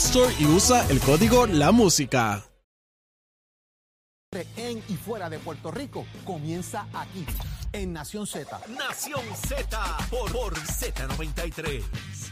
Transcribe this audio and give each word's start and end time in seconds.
Store 0.00 0.34
y 0.38 0.46
usa 0.46 0.86
el 0.88 0.98
código 0.98 1.46
La 1.46 1.72
Música. 1.72 2.42
En 4.56 4.78
y 4.88 4.96
fuera 4.96 5.28
de 5.28 5.38
Puerto 5.38 5.70
Rico 5.70 6.06
comienza 6.24 6.86
aquí, 6.94 7.26
en 7.74 7.92
Nación 7.92 8.26
Z. 8.26 8.60
Nación 8.68 9.22
Z 9.34 9.78
por, 10.10 10.32
por 10.32 10.54
Z93. 10.54 12.29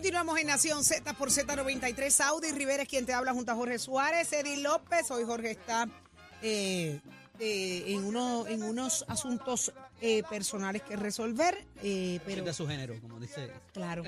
Continuamos 0.00 0.38
en 0.38 0.46
Nación 0.46 0.82
Z 0.82 1.12
por 1.12 1.28
Z93. 1.28 2.08
Saudi 2.08 2.52
Rivera 2.52 2.84
es 2.84 2.88
quien 2.88 3.04
te 3.04 3.12
habla 3.12 3.34
junto 3.34 3.52
a 3.52 3.54
Jorge 3.54 3.78
Suárez, 3.78 4.32
Eddie 4.32 4.56
López. 4.56 5.10
Hoy 5.10 5.24
Jorge 5.24 5.50
está 5.50 5.86
eh, 6.40 6.98
eh, 7.38 7.84
en, 7.86 8.04
uno, 8.04 8.46
en 8.46 8.62
unos 8.62 9.04
asuntos 9.08 9.74
eh, 10.00 10.22
personales 10.30 10.80
que 10.80 10.96
resolver. 10.96 11.66
Eh, 11.82 12.18
pero, 12.24 12.42
de 12.42 12.54
su 12.54 12.66
género, 12.66 12.98
como 13.02 13.20
dice. 13.20 13.52
Claro, 13.74 14.04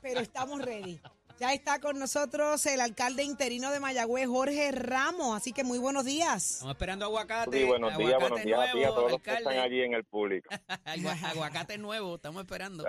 pero 0.00 0.20
estamos 0.20 0.62
ready. 0.62 0.98
Ya 1.38 1.52
está 1.52 1.78
con 1.78 1.98
nosotros 1.98 2.64
el 2.64 2.80
alcalde 2.80 3.22
interino 3.22 3.70
de 3.70 3.80
Mayagüez, 3.80 4.26
Jorge 4.26 4.72
Ramos. 4.72 5.36
Así 5.36 5.52
que 5.52 5.62
muy 5.62 5.76
buenos 5.78 6.06
días. 6.06 6.52
Estamos 6.52 6.72
esperando 6.74 7.04
aguacate. 7.04 7.58
Sí, 7.58 7.64
buenos 7.64 7.90
días, 7.98 8.14
aguacate 8.14 8.30
buenos 8.30 8.46
días 8.46 8.58
a 8.60 8.62
ti, 8.64 8.68
a 8.70 8.72
nuevo, 8.80 8.94
todos 8.94 9.12
los 9.12 9.20
que 9.20 9.30
alcalde. 9.30 9.50
están 9.50 9.66
allí 9.66 9.82
en 9.82 9.92
el 9.92 10.04
público. 10.04 10.48
Agua- 10.86 11.18
aguacate 11.28 11.76
nuevo, 11.76 12.14
estamos 12.14 12.40
esperando. 12.42 12.82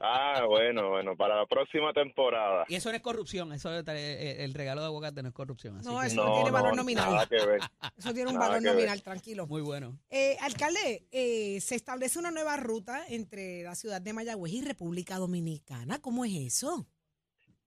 Ah, 0.00 0.44
bueno, 0.46 0.90
bueno, 0.90 1.16
para 1.16 1.36
la 1.36 1.46
próxima 1.46 1.92
temporada. 1.92 2.64
Y 2.68 2.74
eso 2.74 2.90
no 2.90 2.96
es 2.96 3.02
corrupción, 3.02 3.52
eso 3.52 3.72
es- 3.72 3.84
eh, 3.88 4.44
el 4.44 4.54
regalo 4.54 4.80
de 4.80 4.86
aguacate 4.86 5.22
no 5.22 5.28
es 5.28 5.34
corrupción. 5.34 5.76
Así 5.78 5.88
No, 5.88 6.00
que- 6.00 6.06
eso 6.06 6.24
no 6.24 6.34
tiene 6.34 6.50
valor 6.50 6.76
nominal. 6.76 7.10
Nada 7.12 7.26
que 7.26 7.36
ver. 7.46 7.60
Eso 7.96 8.12
tiene 8.12 8.30
un 8.30 8.36
Nada 8.36 8.48
valor 8.48 8.62
ver. 8.62 8.72
nominal, 8.74 9.02
tranquilo. 9.02 9.46
Muy 9.46 9.62
bueno. 9.62 9.98
Eh, 10.10 10.36
alcalde, 10.40 11.06
eh, 11.12 11.60
se 11.60 11.74
establece 11.76 12.18
una 12.18 12.30
nueva 12.30 12.56
ruta 12.56 13.04
entre 13.08 13.62
la 13.62 13.74
ciudad 13.74 14.00
de 14.00 14.12
Mayagüez 14.12 14.52
y 14.52 14.62
República 14.64 15.16
Dominicana. 15.16 16.00
¿Cómo 16.00 16.24
es 16.24 16.32
eso? 16.34 16.86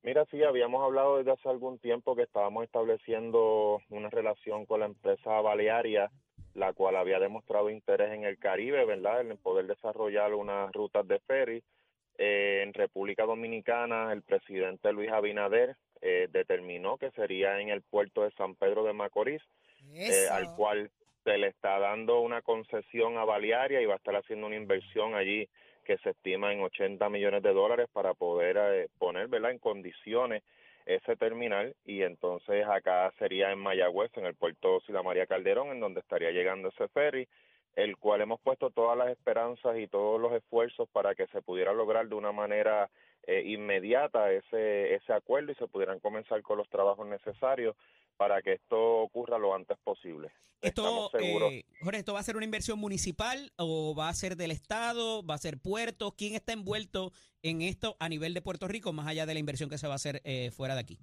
Mira, 0.03 0.25
sí, 0.31 0.42
habíamos 0.44 0.83
hablado 0.83 1.17
desde 1.17 1.31
hace 1.31 1.50
algún 1.50 1.80
tiempo 1.80 2.16
que 2.16 2.23
estábamos 2.23 2.64
estableciendo 2.64 3.81
una 3.89 4.09
relación 4.09 4.66
con 4.66 4.80
la 4.80 4.86
empresa 4.86 5.42
Balearia, 5.42 6.09
la 6.53 6.72
cual 6.73 6.95
había 6.95 7.20
demostrado 7.20 7.70
interés 7.70 8.14
en 8.14 8.23
el 8.23 8.38
Caribe, 8.39 8.86
¿verdad? 8.86 9.22
En 9.22 9.38
poder 9.38 9.67
desarrollar 9.67 10.33
unas 10.33 10.72
rutas 10.72 11.05
de 11.08 11.20
ferry. 11.20 11.64
Eh, 12.18 12.62
en 12.64 12.73
República 12.73 13.26
Dominicana, 13.26 14.12
el 14.12 14.23
presidente 14.23 14.92
Luis 14.92 15.12
Abinader 15.12 15.76
eh, 16.02 16.28
determinó 16.32 16.98
que 16.98 17.12
sería 17.12 17.60
en 17.60 17.70
el 17.70 17.82
puerto 17.82 18.23
de 18.23 18.32
San 18.32 18.56
Pedro 18.56 18.84
de 18.84 18.94
Macorís, 18.94 19.42
eh, 19.94 20.28
al 20.32 20.56
cual 20.56 20.90
se 21.23 21.38
le 21.38 21.48
está 21.48 21.80
dando 21.80 22.22
una 22.22 22.42
concesión 22.42 23.17
a 23.17 23.26
Balearia 23.26 23.82
y 23.82 23.86
va 23.86 23.94
a 23.94 23.98
estar 23.98 24.16
haciendo 24.16 24.48
una 24.48 24.55
inversión 24.55 25.16
allí 25.16 25.48
que 25.83 25.98
se 26.00 26.11
estima 26.11 26.52
en 26.52 26.61
80 26.61 27.10
millones 27.10 27.42
de 27.44 27.54
dólares 27.54 27.88
para 27.92 28.14
poder 28.14 28.58
eh, 28.58 28.88
poner 28.98 29.28
¿verdad? 29.28 29.52
en 29.52 29.60
condiciones 29.60 30.44
ese 30.86 31.16
terminal 31.17 31.76
y 31.86 32.04
entonces 32.04 32.66
acá 32.66 33.11
sería 33.20 33.52
en 33.52 33.60
Mayagüez, 33.60 34.11
en 34.16 34.26
el 34.26 34.36
puerto 34.36 34.80
Sila 34.82 35.04
María 35.04 35.26
Calderón, 35.26 35.70
en 35.70 35.80
donde 35.80 35.99
estaría 35.99 36.32
llegando 36.32 36.70
ese 36.70 36.88
ferry, 36.89 37.28
el 37.77 37.95
cual 37.95 38.21
hemos 38.21 38.42
puesto 38.42 38.71
todas 38.71 38.98
las 38.98 39.10
esperanzas 39.10 39.77
y 39.77 39.88
todos 39.88 40.20
los 40.20 40.33
esfuerzos 40.33 40.89
para 40.89 41.14
que 41.14 41.27
se 41.27 41.43
pudiera 41.43 41.73
lograr 41.73 42.10
de 42.10 42.15
una 42.15 42.32
manera 42.32 42.89
eh, 43.27 43.43
inmediata 43.45 44.32
ese, 44.32 44.95
ese 44.95 45.14
acuerdo 45.14 45.52
y 45.52 45.55
se 45.55 45.67
pudieran 45.67 45.99
comenzar 45.99 46.42
con 46.42 46.58
los 46.58 46.67
trabajos 46.70 47.08
necesarios 47.08 47.76
para 48.17 48.42
que 48.42 48.54
esto 48.54 48.98
ocurra 49.02 49.37
lo 49.37 49.54
antes 49.54 49.77
posible. 49.83 50.32
Esto, 50.60 50.82
Estamos 50.82 51.11
seguros. 51.11 51.52
eh, 51.52 51.66
Jorge, 51.83 51.99
¿esto 51.99 52.14
va 52.14 52.20
a 52.20 52.23
ser 52.23 52.36
una 52.36 52.45
inversión 52.45 52.80
municipal 52.80 53.52
o 53.58 53.93
va 53.95 54.10
a 54.10 54.14
ser 54.16 54.37
del 54.37 54.49
Estado? 54.49 55.23
¿Va 55.23 55.36
a 55.36 55.37
ser 55.37 55.60
puertos? 55.60 56.16
¿Quién 56.17 56.33
está 56.33 56.54
envuelto 56.54 57.11
en 57.43 57.61
esto 57.61 57.95
a 57.99 58.10
nivel 58.10 58.33
de 58.33 58.42
Puerto 58.42 58.67
Rico, 58.67 58.92
más 58.92 59.05
allá 59.05 59.27
de 59.27 59.36
la 59.36 59.39
inversión 59.39 59.70
que 59.70 59.77
se 59.77 59.86
va 59.86 59.93
a 59.93 59.98
hacer 59.98 60.20
eh, 60.23 60.49
fuera 60.49 60.73
de 60.73 60.80
aquí? 60.80 60.98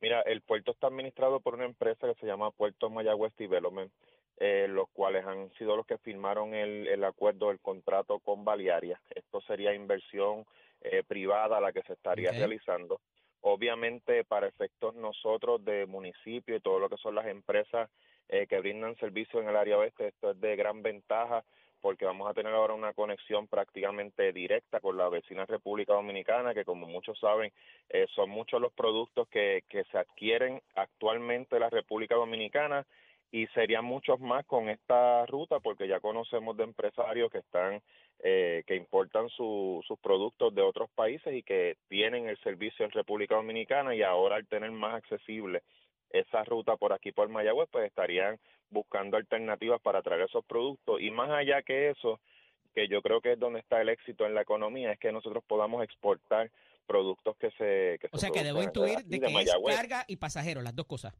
Mira, 0.00 0.22
el 0.22 0.40
puerto 0.40 0.72
está 0.72 0.86
administrado 0.86 1.40
por 1.40 1.56
una 1.56 1.66
empresa 1.66 2.06
que 2.06 2.18
se 2.18 2.26
llama 2.26 2.52
Puerto 2.52 2.88
Mayagüez 2.88 3.36
Development, 3.36 3.92
eh, 4.40 4.66
los 4.68 4.88
cuales 4.88 5.26
han 5.26 5.52
sido 5.52 5.76
los 5.76 5.86
que 5.86 5.98
firmaron 5.98 6.54
el, 6.54 6.88
el 6.88 7.04
acuerdo, 7.04 7.50
el 7.50 7.60
contrato 7.60 8.18
con 8.20 8.42
Balearia. 8.42 8.98
Esto 9.14 9.42
sería 9.42 9.74
inversión 9.74 10.46
eh, 10.80 11.02
privada 11.06 11.60
la 11.60 11.72
que 11.72 11.82
se 11.82 11.92
estaría 11.92 12.32
realizando. 12.32 13.00
Obviamente, 13.42 14.24
para 14.24 14.48
efectos 14.48 14.94
nosotros 14.94 15.62
de 15.62 15.84
municipio 15.84 16.56
y 16.56 16.60
todo 16.60 16.78
lo 16.78 16.88
que 16.88 16.96
son 16.96 17.14
las 17.14 17.26
empresas 17.26 17.90
eh, 18.30 18.46
que 18.46 18.60
brindan 18.60 18.96
servicio 18.96 19.40
en 19.42 19.48
el 19.50 19.56
área 19.56 19.76
oeste, 19.76 20.08
esto 20.08 20.30
es 20.30 20.40
de 20.40 20.56
gran 20.56 20.82
ventaja 20.82 21.44
porque 21.82 22.06
vamos 22.06 22.28
a 22.28 22.34
tener 22.34 22.54
ahora 22.54 22.74
una 22.74 22.92
conexión 22.94 23.46
prácticamente 23.46 24.32
directa 24.32 24.80
con 24.80 24.96
la 24.96 25.08
vecina 25.08 25.46
República 25.46 25.94
Dominicana, 25.94 26.54
que 26.54 26.64
como 26.64 26.86
muchos 26.86 27.18
saben, 27.18 27.52
eh, 27.88 28.06
son 28.14 28.30
muchos 28.30 28.60
los 28.60 28.72
productos 28.72 29.28
que, 29.28 29.64
que 29.68 29.84
se 29.84 29.98
adquieren 29.98 30.62
actualmente 30.74 31.56
en 31.56 31.60
la 31.62 31.70
República 31.70 32.14
Dominicana 32.14 32.86
y 33.32 33.46
serían 33.48 33.84
muchos 33.84 34.18
más 34.20 34.44
con 34.46 34.68
esta 34.68 35.24
ruta 35.26 35.60
porque 35.60 35.86
ya 35.86 36.00
conocemos 36.00 36.56
de 36.56 36.64
empresarios 36.64 37.30
que 37.30 37.38
están 37.38 37.80
eh, 38.22 38.64
que 38.66 38.76
importan 38.76 39.28
su- 39.30 39.82
sus 39.86 39.98
productos 40.00 40.54
de 40.54 40.60
otros 40.62 40.90
países 40.90 41.32
y 41.34 41.42
que 41.42 41.76
tienen 41.88 42.28
el 42.28 42.36
servicio 42.40 42.84
en 42.84 42.90
República 42.90 43.36
Dominicana 43.36 43.94
y 43.94 44.02
ahora 44.02 44.36
al 44.36 44.46
tener 44.46 44.70
más 44.72 44.94
accesible 44.96 45.62
esa 46.10 46.44
ruta 46.44 46.76
por 46.76 46.92
aquí 46.92 47.12
por 47.12 47.28
Mayagüez 47.28 47.68
pues 47.70 47.86
estarían 47.86 48.38
buscando 48.68 49.16
alternativas 49.16 49.80
para 49.80 50.02
traer 50.02 50.22
esos 50.22 50.44
productos 50.44 51.00
y 51.00 51.10
más 51.10 51.30
allá 51.30 51.62
que 51.62 51.90
eso 51.90 52.20
que 52.74 52.88
yo 52.88 53.00
creo 53.00 53.20
que 53.20 53.32
es 53.32 53.38
donde 53.38 53.60
está 53.60 53.80
el 53.80 53.88
éxito 53.88 54.26
en 54.26 54.34
la 54.34 54.42
economía 54.42 54.92
es 54.92 54.98
que 54.98 55.12
nosotros 55.12 55.42
podamos 55.46 55.82
exportar 55.82 56.50
productos 56.86 57.36
que 57.38 57.50
se 57.52 57.98
que 58.00 58.08
O 58.12 58.18
se 58.18 58.26
sea, 58.26 58.30
que 58.30 58.44
debo 58.44 58.62
intuir 58.62 58.98
de 59.04 59.18
que 59.20 59.26
es 59.42 59.54
carga 59.76 60.04
y 60.08 60.16
pasajero, 60.16 60.60
las 60.62 60.74
dos 60.74 60.86
cosas. 60.86 61.14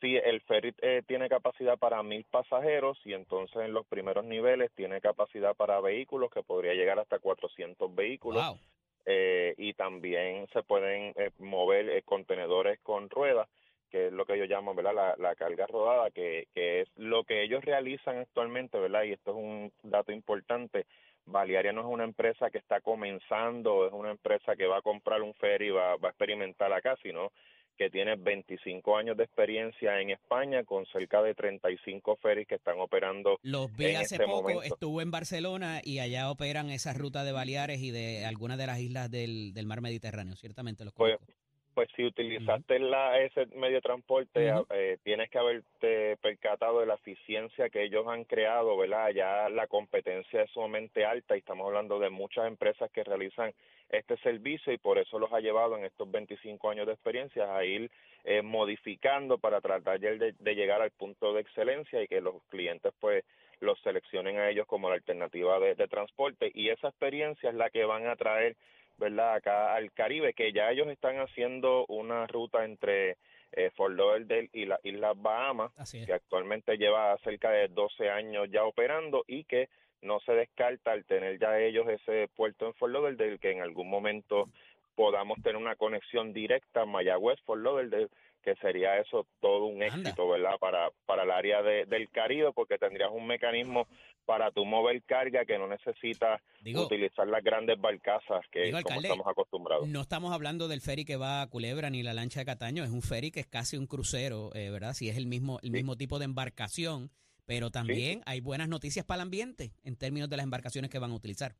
Sí, 0.00 0.16
el 0.16 0.40
ferry 0.42 0.72
eh, 0.80 1.02
tiene 1.08 1.28
capacidad 1.28 1.76
para 1.76 2.02
mil 2.04 2.24
pasajeros 2.30 2.98
y 3.04 3.14
entonces 3.14 3.56
en 3.62 3.72
los 3.72 3.84
primeros 3.86 4.24
niveles 4.24 4.70
tiene 4.76 5.00
capacidad 5.00 5.56
para 5.56 5.80
vehículos 5.80 6.30
que 6.30 6.42
podría 6.44 6.74
llegar 6.74 6.98
hasta 7.00 7.18
400 7.18 7.92
vehículos 7.94 8.44
Wow. 8.44 8.58
eh, 9.06 9.54
y 9.58 9.72
también 9.74 10.46
se 10.52 10.62
pueden 10.62 11.14
eh, 11.16 11.30
mover 11.38 11.88
eh, 11.90 12.02
contenedores 12.02 12.78
con 12.80 13.10
ruedas, 13.10 13.48
que 13.90 14.06
es 14.08 14.12
lo 14.12 14.24
que 14.24 14.34
ellos 14.34 14.48
llaman, 14.48 14.76
¿verdad? 14.76 14.94
La, 14.94 15.14
la 15.18 15.34
carga 15.34 15.66
rodada, 15.66 16.10
que, 16.12 16.46
que 16.54 16.82
es 16.82 16.88
lo 16.96 17.24
que 17.24 17.42
ellos 17.42 17.64
realizan 17.64 18.18
actualmente, 18.18 18.78
¿verdad? 18.78 19.02
Y 19.04 19.12
esto 19.14 19.32
es 19.32 19.36
un 19.36 19.72
dato 19.82 20.12
importante. 20.12 20.86
Balearia 21.24 21.72
no 21.72 21.80
es 21.80 21.86
una 21.88 22.04
empresa 22.04 22.50
que 22.50 22.58
está 22.58 22.80
comenzando, 22.80 23.86
es 23.86 23.92
una 23.92 24.10
empresa 24.12 24.54
que 24.56 24.66
va 24.66 24.78
a 24.78 24.82
comprar 24.82 25.22
un 25.22 25.34
ferry 25.34 25.66
y 25.68 25.70
va, 25.70 25.96
va 25.96 26.08
a 26.08 26.12
experimentar 26.12 26.72
acá, 26.72 26.96
sino 27.02 27.32
que 27.78 27.88
tiene 27.90 28.16
25 28.16 28.96
años 28.96 29.16
de 29.16 29.24
experiencia 29.24 30.00
en 30.00 30.10
España 30.10 30.64
con 30.64 30.84
cerca 30.86 31.22
de 31.22 31.34
35 31.34 32.16
ferries 32.16 32.46
que 32.48 32.56
están 32.56 32.78
operando 32.80 33.38
Los 33.42 33.74
vi 33.76 33.86
en 33.86 33.96
hace 33.98 34.16
este 34.16 34.26
poco, 34.26 34.42
momento. 34.42 34.62
estuve 34.64 35.02
en 35.02 35.10
Barcelona 35.10 35.80
y 35.84 36.00
allá 36.00 36.30
operan 36.30 36.70
esa 36.70 36.92
ruta 36.92 37.22
de 37.24 37.32
Baleares 37.32 37.80
y 37.80 37.90
de 37.92 38.26
algunas 38.26 38.58
de 38.58 38.66
las 38.66 38.80
islas 38.80 39.10
del, 39.10 39.54
del 39.54 39.66
mar 39.66 39.80
Mediterráneo, 39.80 40.34
ciertamente 40.36 40.84
los 40.84 40.92
Pues. 40.92 41.16
Pues 41.78 41.90
si 41.94 42.04
utilizaste 42.04 42.80
la, 42.80 43.20
ese 43.20 43.46
medio 43.54 43.76
de 43.76 43.82
transporte, 43.82 44.52
Ujú. 44.52 44.66
eh, 44.70 44.98
tienes 45.04 45.30
que 45.30 45.38
haberte 45.38 46.16
percatado 46.16 46.80
de 46.80 46.86
la 46.86 46.94
eficiencia 46.94 47.70
que 47.70 47.84
ellos 47.84 48.04
han 48.08 48.24
creado, 48.24 48.76
¿verdad? 48.76 49.10
Ya 49.10 49.48
la 49.48 49.68
competencia 49.68 50.42
es 50.42 50.50
sumamente 50.50 51.04
alta 51.04 51.36
y 51.36 51.38
estamos 51.38 51.68
hablando 51.68 52.00
de 52.00 52.10
muchas 52.10 52.48
empresas 52.48 52.90
que 52.90 53.04
realizan 53.04 53.54
este 53.90 54.16
servicio 54.16 54.72
y 54.72 54.78
por 54.78 54.98
eso 54.98 55.20
los 55.20 55.32
ha 55.32 55.38
llevado 55.38 55.78
en 55.78 55.84
estos 55.84 56.10
25 56.10 56.68
años 56.68 56.88
de 56.88 56.94
experiencia 56.94 57.56
a 57.56 57.64
ir 57.64 57.88
eh, 58.24 58.42
modificando 58.42 59.38
para 59.38 59.60
tratar 59.60 60.00
de, 60.00 60.34
de 60.36 60.54
llegar 60.56 60.82
al 60.82 60.90
punto 60.90 61.32
de 61.32 61.42
excelencia 61.42 62.02
y 62.02 62.08
que 62.08 62.20
los 62.20 62.42
clientes 62.48 62.92
pues 62.98 63.24
los 63.60 63.78
seleccionen 63.82 64.40
a 64.40 64.50
ellos 64.50 64.66
como 64.66 64.88
la 64.88 64.96
alternativa 64.96 65.60
de, 65.60 65.76
de 65.76 65.86
transporte 65.86 66.50
y 66.52 66.70
esa 66.70 66.88
experiencia 66.88 67.50
es 67.50 67.54
la 67.54 67.70
que 67.70 67.84
van 67.84 68.08
a 68.08 68.16
traer 68.16 68.56
¿verdad? 68.98 69.34
Acá 69.36 69.74
al 69.74 69.92
Caribe, 69.92 70.34
que 70.34 70.52
ya 70.52 70.70
ellos 70.70 70.88
están 70.88 71.16
haciendo 71.18 71.86
una 71.86 72.26
ruta 72.26 72.64
entre 72.64 73.16
eh, 73.52 73.70
Fort 73.76 73.94
Lauderdale 73.94 74.50
y 74.52 74.66
las 74.66 74.84
Islas 74.84 75.14
Bahamas, 75.16 75.72
Así 75.76 75.98
es. 75.98 76.06
que 76.06 76.12
actualmente 76.12 76.76
lleva 76.76 77.16
cerca 77.18 77.50
de 77.50 77.68
12 77.68 78.10
años 78.10 78.48
ya 78.50 78.64
operando 78.64 79.24
y 79.26 79.44
que 79.44 79.68
no 80.02 80.20
se 80.20 80.32
descarta 80.32 80.92
al 80.92 81.04
tener 81.04 81.38
ya 81.38 81.58
ellos 81.58 81.88
ese 81.88 82.28
puerto 82.36 82.66
en 82.66 82.74
Fort 82.74 82.92
Lauderdale 82.92 83.38
que 83.38 83.50
en 83.50 83.62
algún 83.62 83.88
momento 83.88 84.48
podamos 84.98 85.38
tener 85.42 85.56
una 85.56 85.76
conexión 85.76 86.32
directa 86.32 86.84
Mayagüez 86.84 87.38
Fort 87.46 87.62
Lauderdale 87.62 88.08
que 88.42 88.54
sería 88.56 88.98
eso 88.98 89.26
todo 89.40 89.66
un 89.66 89.80
Anda. 89.82 89.86
éxito, 90.00 90.28
¿verdad? 90.28 90.58
Para 90.58 90.90
para 91.06 91.22
el 91.22 91.30
área 91.30 91.62
de- 91.62 91.86
del 91.86 92.08
Caribe 92.10 92.50
porque 92.52 92.78
tendrías 92.78 93.10
un 93.12 93.26
mecanismo 93.26 93.86
para 94.24 94.50
tu 94.50 94.64
mover 94.64 95.00
carga 95.04 95.44
que 95.44 95.56
no 95.56 95.68
necesitas 95.68 96.40
Digo, 96.60 96.84
utilizar 96.86 97.26
las 97.28 97.42
grandes 97.44 97.80
barcazas 97.80 98.40
que 98.50 98.64
Digo, 98.64 98.78
como 98.82 98.96
alcalde, 98.96 99.08
estamos 99.08 99.26
acostumbrados. 99.28 99.88
no 99.88 100.00
estamos 100.00 100.32
hablando 100.32 100.66
del 100.66 100.80
ferry 100.80 101.04
que 101.04 101.16
va 101.16 101.42
a 101.42 101.46
Culebra 101.48 101.90
ni 101.90 102.02
la 102.02 102.12
lancha 102.12 102.40
de 102.40 102.46
Cataño, 102.46 102.82
es 102.84 102.90
un 102.90 103.02
ferry 103.02 103.30
que 103.30 103.40
es 103.40 103.46
casi 103.46 103.76
un 103.76 103.86
crucero, 103.86 104.50
eh, 104.54 104.70
¿verdad? 104.70 104.94
Si 104.94 105.08
es 105.08 105.16
el 105.16 105.26
mismo, 105.26 105.58
el 105.62 105.68
Sí. 105.68 105.74
mismo 105.74 105.96
tipo 105.96 106.18
de 106.18 106.24
embarcación, 106.24 107.10
pero 107.46 107.70
también 107.70 108.20
hay 108.26 108.40
buenas 108.40 108.68
noticias 108.68 109.04
para 109.06 109.22
el 109.22 109.28
ambiente 109.28 109.72
en 109.84 109.96
términos 109.96 110.28
de 110.28 110.36
las 110.36 110.44
embarcaciones 110.44 110.90
que 110.90 110.98
van 110.98 111.12
a 111.12 111.14
utilizar. 111.14 111.54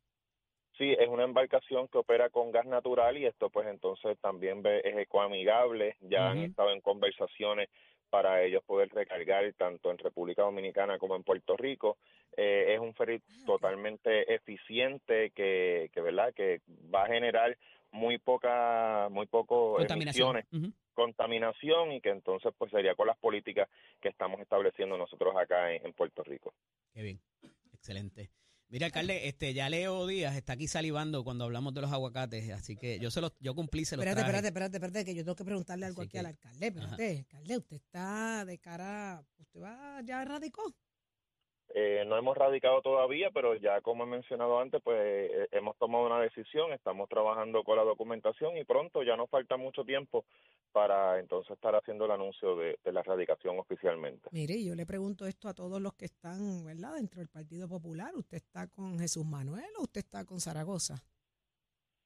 Sí, 0.79 0.95
es 0.97 1.09
una 1.09 1.25
embarcación 1.25 1.89
que 1.89 1.97
opera 1.97 2.29
con 2.29 2.51
gas 2.51 2.65
natural 2.65 3.17
y 3.17 3.25
esto 3.25 3.49
pues 3.49 3.67
entonces 3.67 4.17
también 4.21 4.63
es 4.65 4.97
ecoamigable. 4.97 5.97
Ya 5.99 6.29
han 6.29 6.37
estado 6.37 6.71
en 6.71 6.79
conversaciones 6.79 7.67
para 8.09 8.41
ellos 8.43 8.63
poder 8.63 8.87
recargar 8.87 9.53
tanto 9.57 9.91
en 9.91 9.97
República 9.97 10.43
Dominicana 10.43 10.97
como 10.97 11.17
en 11.17 11.23
Puerto 11.23 11.57
Rico. 11.57 11.97
Eh, 12.37 12.73
es 12.73 12.79
un 12.79 12.93
ferry 12.93 13.21
totalmente 13.45 14.33
eficiente 14.33 15.31
que, 15.31 15.89
que 15.93 15.99
verdad 15.99 16.33
que 16.33 16.61
va 16.95 17.03
a 17.03 17.07
generar 17.07 17.57
muy 17.91 18.17
poca 18.17 19.09
muy 19.11 19.25
poco 19.25 19.75
Contaminación. 19.75 20.37
emisiones 20.37 20.73
contaminación 20.93 21.93
y 21.93 22.01
que 22.01 22.09
entonces 22.09 22.53
pues 22.57 22.71
sería 22.71 22.93
con 22.93 23.07
las 23.07 23.17
políticas 23.17 23.69
que 24.01 24.09
estamos 24.09 24.39
estableciendo 24.41 24.97
nosotros 24.97 25.33
acá 25.37 25.73
en, 25.73 25.85
en 25.85 25.93
Puerto 25.93 26.23
Rico. 26.23 26.53
Qué 26.93 27.01
bien, 27.01 27.19
excelente. 27.73 28.29
Mira, 28.71 28.85
alcalde, 28.85 29.27
este, 29.27 29.53
ya 29.55 29.67
Leo 29.67 30.05
Díaz 30.05 30.35
está 30.35 30.53
aquí 30.53 30.67
salivando 30.67 31.23
cuando 31.23 31.43
hablamos 31.45 31.73
de 31.73 31.81
los 31.81 31.91
aguacates, 31.91 32.51
así 32.51 32.75
que 32.75 32.99
yo 32.99 33.09
se 33.09 33.19
los, 33.19 33.33
yo 33.39 33.55
cumplí, 33.55 33.83
se 33.83 33.95
los 33.97 34.05
Espérate, 34.05 34.29
traje. 34.29 34.47
espérate, 34.47 34.47
espérate, 34.47 34.77
espérate, 34.77 35.05
que 35.05 35.15
yo 35.15 35.23
tengo 35.23 35.35
que 35.35 35.43
preguntarle 35.45 35.87
algo 35.87 36.01
Así 36.01 36.07
aquí 36.09 36.17
al 36.19 36.25
que- 36.25 36.29
alcalde. 36.29 36.67
Espérate, 36.67 37.17
alcalde, 37.17 37.57
usted 37.57 37.75
está 37.77 38.45
de 38.45 38.57
cara, 38.59 39.23
usted 39.39 39.59
va, 39.59 40.01
ya 40.05 40.23
radicó. 40.23 40.61
Eh, 41.71 42.03
no 42.07 42.17
hemos 42.17 42.35
radicado 42.35 42.81
todavía, 42.81 43.29
pero 43.31 43.55
ya 43.55 43.81
como 43.81 44.03
he 44.03 44.07
mencionado 44.07 44.59
antes, 44.59 44.81
pues 44.81 44.97
eh, 44.99 45.47
hemos 45.51 45.77
tomado 45.77 46.05
una 46.05 46.19
decisión, 46.19 46.73
estamos 46.73 47.07
trabajando 47.09 47.63
con 47.63 47.77
la 47.77 47.83
documentación 47.83 48.57
y 48.57 48.63
pronto 48.63 49.03
ya 49.03 49.15
nos 49.15 49.29
falta 49.29 49.55
mucho 49.55 49.83
tiempo 49.83 50.25
para 50.71 51.19
entonces 51.19 51.51
estar 51.51 51.75
haciendo 51.75 52.05
el 52.05 52.11
anuncio 52.11 52.55
de, 52.55 52.79
de 52.83 52.91
la 52.91 53.03
radicación 53.03 53.59
oficialmente. 53.59 54.29
Mire, 54.31 54.63
yo 54.63 54.73
le 54.73 54.85
pregunto 54.85 55.27
esto 55.27 55.47
a 55.47 55.53
todos 55.53 55.79
los 55.79 55.93
que 55.93 56.05
están, 56.05 56.65
¿verdad? 56.65 56.95
Dentro 56.95 57.19
del 57.19 57.29
Partido 57.29 57.67
Popular. 57.67 58.15
¿Usted 58.15 58.37
está 58.37 58.67
con 58.67 58.97
Jesús 58.97 59.25
Manuel 59.25 59.69
o 59.77 59.83
usted 59.83 59.99
está 59.99 60.25
con 60.25 60.39
Zaragoza? 60.39 61.03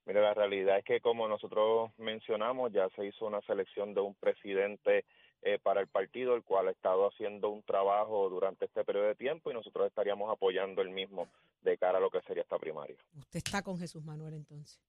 Mire, 0.06 0.22
la 0.22 0.34
realidad 0.34 0.80
es 0.80 0.84
que 0.84 1.00
como 1.00 1.28
nosotros 1.30 1.92
mencionamos, 1.98 2.74
ya 2.74 2.90
se 2.90 3.06
hizo 3.06 3.26
una 3.26 3.40
selección 3.42 3.94
de 3.94 4.02
un 4.02 4.14
presidente 4.16 5.06
eh, 5.46 5.60
para 5.62 5.82
el 5.82 5.88
partido, 5.88 6.36
el 6.36 6.44
cual 6.44 6.68
ha 6.68 6.72
estado 6.72 7.08
haciendo 7.08 7.50
un 7.50 7.64
trabajo 7.64 8.30
durante 8.30 8.66
este 8.66 8.84
periodo 8.84 9.08
de 9.08 9.16
tiempo 9.16 9.52
y 9.52 9.54
nosotros 9.54 9.88
estaríamos 9.88 10.32
apoyando 10.32 10.82
el 10.82 10.90
mismo 10.90 11.28
de 11.62 11.78
cara 11.78 11.98
a 11.98 12.02
lo 12.02 12.10
que 12.10 12.22
sería 12.22 12.44
esta 12.44 12.58
primaria. 12.58 12.96
Usted 13.18 13.38
está 13.38 13.62
con 13.62 13.78
Jesús 13.78 14.04
Manuel 14.04 14.34
entonces. 14.34 14.80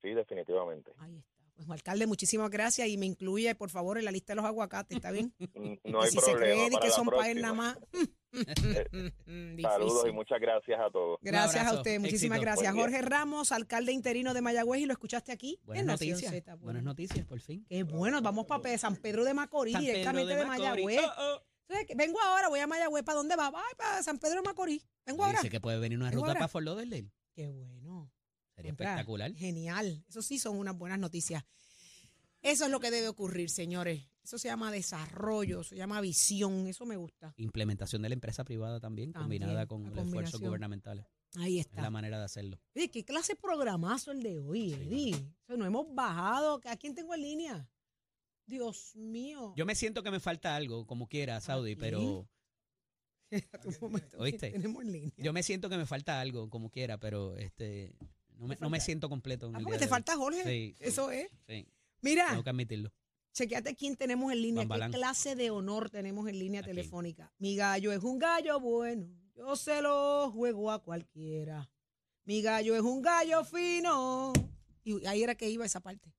Sí, 0.00 0.14
definitivamente. 0.14 0.92
Ahí 0.98 1.16
está. 1.18 1.35
Pues, 1.56 1.70
alcalde, 1.70 2.06
muchísimas 2.06 2.50
gracias 2.50 2.86
y 2.88 2.98
me 2.98 3.06
incluye, 3.06 3.54
por 3.54 3.70
favor, 3.70 3.96
en 3.98 4.04
la 4.04 4.10
lista 4.12 4.32
de 4.32 4.36
los 4.36 4.44
aguacates, 4.44 4.96
¿está 4.96 5.10
bien? 5.10 5.34
No 5.84 6.02
hay 6.02 6.10
si 6.10 6.18
se 6.18 6.30
problema. 6.32 6.38
cree 6.38 6.64
de 6.64 6.70
para 6.72 6.86
que 6.86 6.90
son 6.92 7.06
para 7.06 7.30
él 7.30 7.40
nada 7.40 7.54
más. 7.54 7.78
Saludos 9.62 10.06
y 10.08 10.12
muchas 10.12 10.38
gracias 10.38 10.78
a 10.78 10.90
todos. 10.90 11.18
Gracias 11.22 11.66
a 11.66 11.72
usted, 11.74 11.98
muchísimas 11.98 12.36
éxito. 12.36 12.50
gracias. 12.50 12.74
Buen 12.74 12.90
día. 12.90 12.98
Jorge 12.98 13.08
Ramos, 13.08 13.52
alcalde 13.52 13.92
interino 13.92 14.34
de 14.34 14.42
Mayagüez, 14.42 14.82
y 14.82 14.86
lo 14.86 14.92
escuchaste 14.92 15.32
aquí 15.32 15.58
Buenas 15.64 15.80
en 15.80 15.86
Nación 15.86 16.10
noticias, 16.20 16.60
buenas 16.60 16.82
noticias, 16.82 17.24
por 17.26 17.40
fin. 17.40 17.64
Qué 17.68 17.82
bueno, 17.84 18.20
vamos 18.20 18.44
para 18.46 18.76
San 18.76 18.96
Pedro 18.96 19.24
de 19.24 19.32
Macorís, 19.32 19.78
directamente 19.78 20.36
de. 20.36 20.44
Mayagüez. 20.44 21.00
Oh, 21.02 21.12
oh. 21.18 21.42
Entonces, 21.68 21.96
vengo 21.96 22.20
ahora, 22.20 22.48
voy 22.48 22.60
a 22.60 22.66
Mayagüez, 22.66 23.02
¿para 23.02 23.16
dónde 23.16 23.34
va? 23.34 23.46
Ay, 23.46 23.74
para 23.76 24.02
San 24.02 24.18
Pedro 24.18 24.36
de 24.36 24.42
Macorís. 24.42 24.86
Vengo 25.06 25.24
ahora. 25.24 25.38
Dice 25.38 25.50
que 25.50 25.60
puede 25.60 25.78
venir 25.78 25.98
una 25.98 26.10
Vengo 26.10 26.20
ruta 26.20 26.32
ahora. 26.32 26.40
para 26.40 26.48
Fort 26.48 26.64
Lauderdale. 26.64 27.10
Qué 27.34 27.48
bueno. 27.48 28.10
Sería 28.56 28.72
espectacular. 28.72 29.34
Genial. 29.34 30.04
Eso 30.08 30.22
sí 30.22 30.38
son 30.38 30.56
unas 30.58 30.76
buenas 30.76 30.98
noticias. 30.98 31.44
Eso 32.42 32.64
es 32.64 32.70
lo 32.70 32.80
que 32.80 32.90
debe 32.90 33.08
ocurrir, 33.08 33.50
señores. 33.50 34.08
Eso 34.22 34.38
se 34.38 34.48
llama 34.48 34.72
desarrollo, 34.72 35.62
se 35.62 35.76
llama 35.76 36.00
visión. 36.00 36.66
Eso 36.66 36.86
me 36.86 36.96
gusta. 36.96 37.34
Implementación 37.36 38.02
de 38.02 38.08
la 38.08 38.14
empresa 38.14 38.44
privada 38.44 38.80
también, 38.80 39.12
También, 39.12 39.42
combinada 39.42 39.66
con 39.66 39.84
los 39.94 40.06
esfuerzos 40.06 40.40
gubernamentales. 40.40 41.06
Ahí 41.36 41.58
Es 41.58 41.66
está. 41.66 41.82
la 41.82 41.90
manera 41.90 42.18
de 42.18 42.24
hacerlo. 42.24 42.58
Oye, 42.74 42.90
¿qué 42.90 43.04
clase 43.04 43.34
de 43.34 43.40
programazo 43.40 44.10
el 44.10 44.22
de 44.22 44.38
hoy, 44.38 44.72
Eddie? 44.72 45.14
O 45.14 45.46
sea, 45.46 45.56
no 45.56 45.66
hemos 45.66 45.94
bajado. 45.94 46.60
¿A 46.64 46.76
quién 46.76 46.94
tengo 46.94 47.14
en 47.14 47.22
línea? 47.22 47.68
Dios 48.46 48.94
mío. 48.96 49.52
Yo 49.56 49.66
me 49.66 49.74
siento 49.74 50.02
que 50.02 50.10
me 50.10 50.20
falta 50.20 50.56
algo, 50.56 50.86
como 50.86 51.08
quiera, 51.08 51.40
Saudi, 51.40 51.74
pero 51.76 52.26
momento, 53.80 54.18
¿Oíste? 54.18 54.50
¿quién 54.50 54.62
tenemos 54.62 54.82
en 54.84 54.92
línea? 54.92 55.12
yo 55.18 55.32
me 55.32 55.42
siento 55.42 55.68
que 55.68 55.76
me 55.76 55.84
falta 55.86 56.20
algo, 56.20 56.48
como 56.48 56.70
quiera, 56.70 56.98
pero 56.98 57.36
este 57.36 57.96
no 58.36 58.46
me, 58.46 58.56
no 58.60 58.70
me 58.70 58.80
siento 58.80 59.08
completo. 59.08 59.46
En 59.48 59.56
Ah, 59.56 59.58
el 59.58 59.64
porque 59.64 59.78
día 59.78 59.78
te 59.80 59.84
de 59.86 59.88
hoy. 59.88 59.90
falta 59.90 60.16
Jorge. 60.16 60.42
Sí, 60.44 60.74
sí, 60.78 60.84
Eso 60.84 61.10
es. 61.10 61.28
sí, 61.48 61.66
Mira, 62.02 62.28
tengo 62.30 62.44
que 62.44 62.50
admitirlo. 62.50 62.92
chequeate 63.32 63.74
quién 63.74 63.96
tenemos 63.96 64.32
en 64.32 64.42
línea. 64.42 64.62
Bambalán. 64.62 64.90
¿Qué 64.92 64.98
clase 64.98 65.34
de 65.36 65.50
honor 65.50 65.90
tenemos 65.90 66.28
en 66.28 66.38
línea 66.38 66.60
¿A 66.60 66.64
quién? 66.64 66.76
telefónica? 66.76 67.32
Mi 67.38 67.56
gallo 67.56 67.92
es 67.92 68.02
un 68.02 68.18
gallo 68.18 68.60
bueno. 68.60 69.06
Yo 69.34 69.54
se 69.56 69.82
lo 69.82 70.30
juego 70.30 70.70
a 70.70 70.82
cualquiera. 70.82 71.68
Mi 72.24 72.40
gallo 72.42 72.74
es 72.74 72.82
un 72.82 73.02
gallo 73.02 73.44
fino. 73.44 74.32
Y 74.84 75.04
ahí 75.06 75.22
era 75.22 75.34
que 75.34 75.48
iba 75.50 75.64
esa 75.66 75.80
parte. 75.80 76.12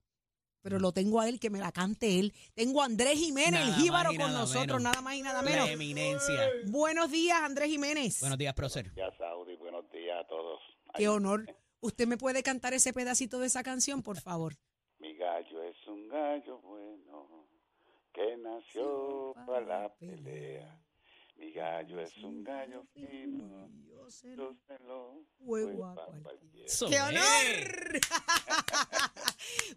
Pero 0.61 0.79
lo 0.79 0.91
tengo 0.91 1.21
a 1.21 1.29
él, 1.29 1.39
que 1.39 1.49
me 1.49 1.59
la 1.59 1.71
cante 1.71 2.19
él. 2.19 2.33
Tengo 2.53 2.81
a 2.81 2.85
Andrés 2.85 3.17
Jiménez, 3.17 3.51
Nada 3.53 3.65
el 3.65 3.71
más 3.71 3.81
jíbaro 3.81 4.11
y 4.11 4.17
con 4.17 4.27
nada 4.27 4.39
nosotros, 4.39 4.65
menos. 4.67 4.81
nada 4.83 5.01
más 5.01 5.15
y 5.15 5.21
nada 5.21 5.41
La 5.41 5.49
menos. 5.49 5.69
eminencia. 5.69 6.49
Buenos 6.65 7.09
días, 7.09 7.39
Andrés 7.41 7.69
Jiménez. 7.69 8.19
Buenos 8.19 8.37
días, 8.37 8.53
prócer. 8.53 8.91
Ya, 8.95 9.09
Saudi, 9.17 9.55
buenos 9.55 9.89
días 9.91 10.17
a 10.23 10.27
todos. 10.27 10.59
Qué 10.95 11.07
honor. 11.07 11.45
¿Usted 11.87 12.05
me 12.05 12.17
puede 12.17 12.43
cantar 12.43 12.73
ese 12.73 12.91
pedacito 12.91 13.39
de 13.39 13.47
esa 13.47 13.63
canción, 13.63 14.03
por 14.03 14.19
favor? 14.19 14.55
Mi 14.99 15.15
gallo 15.15 15.63
es 15.63 15.87
un 15.87 16.09
gallo 16.09 16.59
bueno 16.59 17.47
que 18.11 18.35
nació 18.35 19.33
para 19.45 19.61
la 19.61 19.95
pelea. 19.95 20.81
Mi 21.37 21.51
gallo 21.51 22.01
es 22.01 22.17
un 22.23 22.43
gallo 22.43 22.83
fino, 22.93 23.69
Yo 23.87 24.09
se 24.09 24.35
lo 24.35 24.55
juego 25.45 25.85
a. 25.85 25.95
Eso 26.65 26.89
¡Qué 26.89 26.99
honor! 26.99 27.21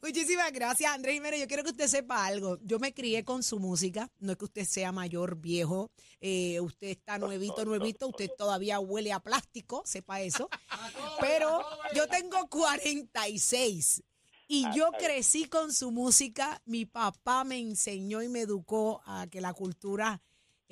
Muchísimas 0.03 0.51
gracias, 0.53 0.91
Andrés 0.91 1.15
Jiménez. 1.15 1.41
Yo 1.41 1.47
quiero 1.47 1.63
que 1.63 1.71
usted 1.71 1.87
sepa 1.87 2.25
algo. 2.25 2.59
Yo 2.63 2.79
me 2.79 2.95
crié 2.95 3.25
con 3.25 3.43
su 3.43 3.59
música. 3.59 4.11
No 4.19 4.33
es 4.33 4.39
que 4.39 4.47
usted 4.47 4.65
sea 4.65 4.91
mayor, 4.91 5.37
viejo. 5.37 5.91
eh, 6.21 6.59
usted 6.61 6.89
está 6.89 7.19
nuevito, 7.19 7.65
nuevito. 7.65 8.09
Usted 8.09 8.31
todavía 8.39 8.81
huele 8.81 9.13
a 9.13 9.21
plástico, 9.21 9.83
sepa 9.85 10.21
eso. 10.23 10.49
Pero 11.21 11.63
yo 11.95 12.09
tengo 12.09 12.49
46. 12.49 14.03
Y 14.49 14.65
yo 14.75 14.91
crecí 14.99 15.45
con 15.45 15.73
su 15.73 15.93
música. 15.93 16.61
Mi 16.65 16.87
papá 16.87 17.45
me 17.45 17.59
enseñó 17.59 18.23
y 18.23 18.29
me 18.29 18.41
educó 18.41 19.03
a 19.05 19.27
que 19.29 19.41
la 19.41 19.53
cultura 19.53 20.21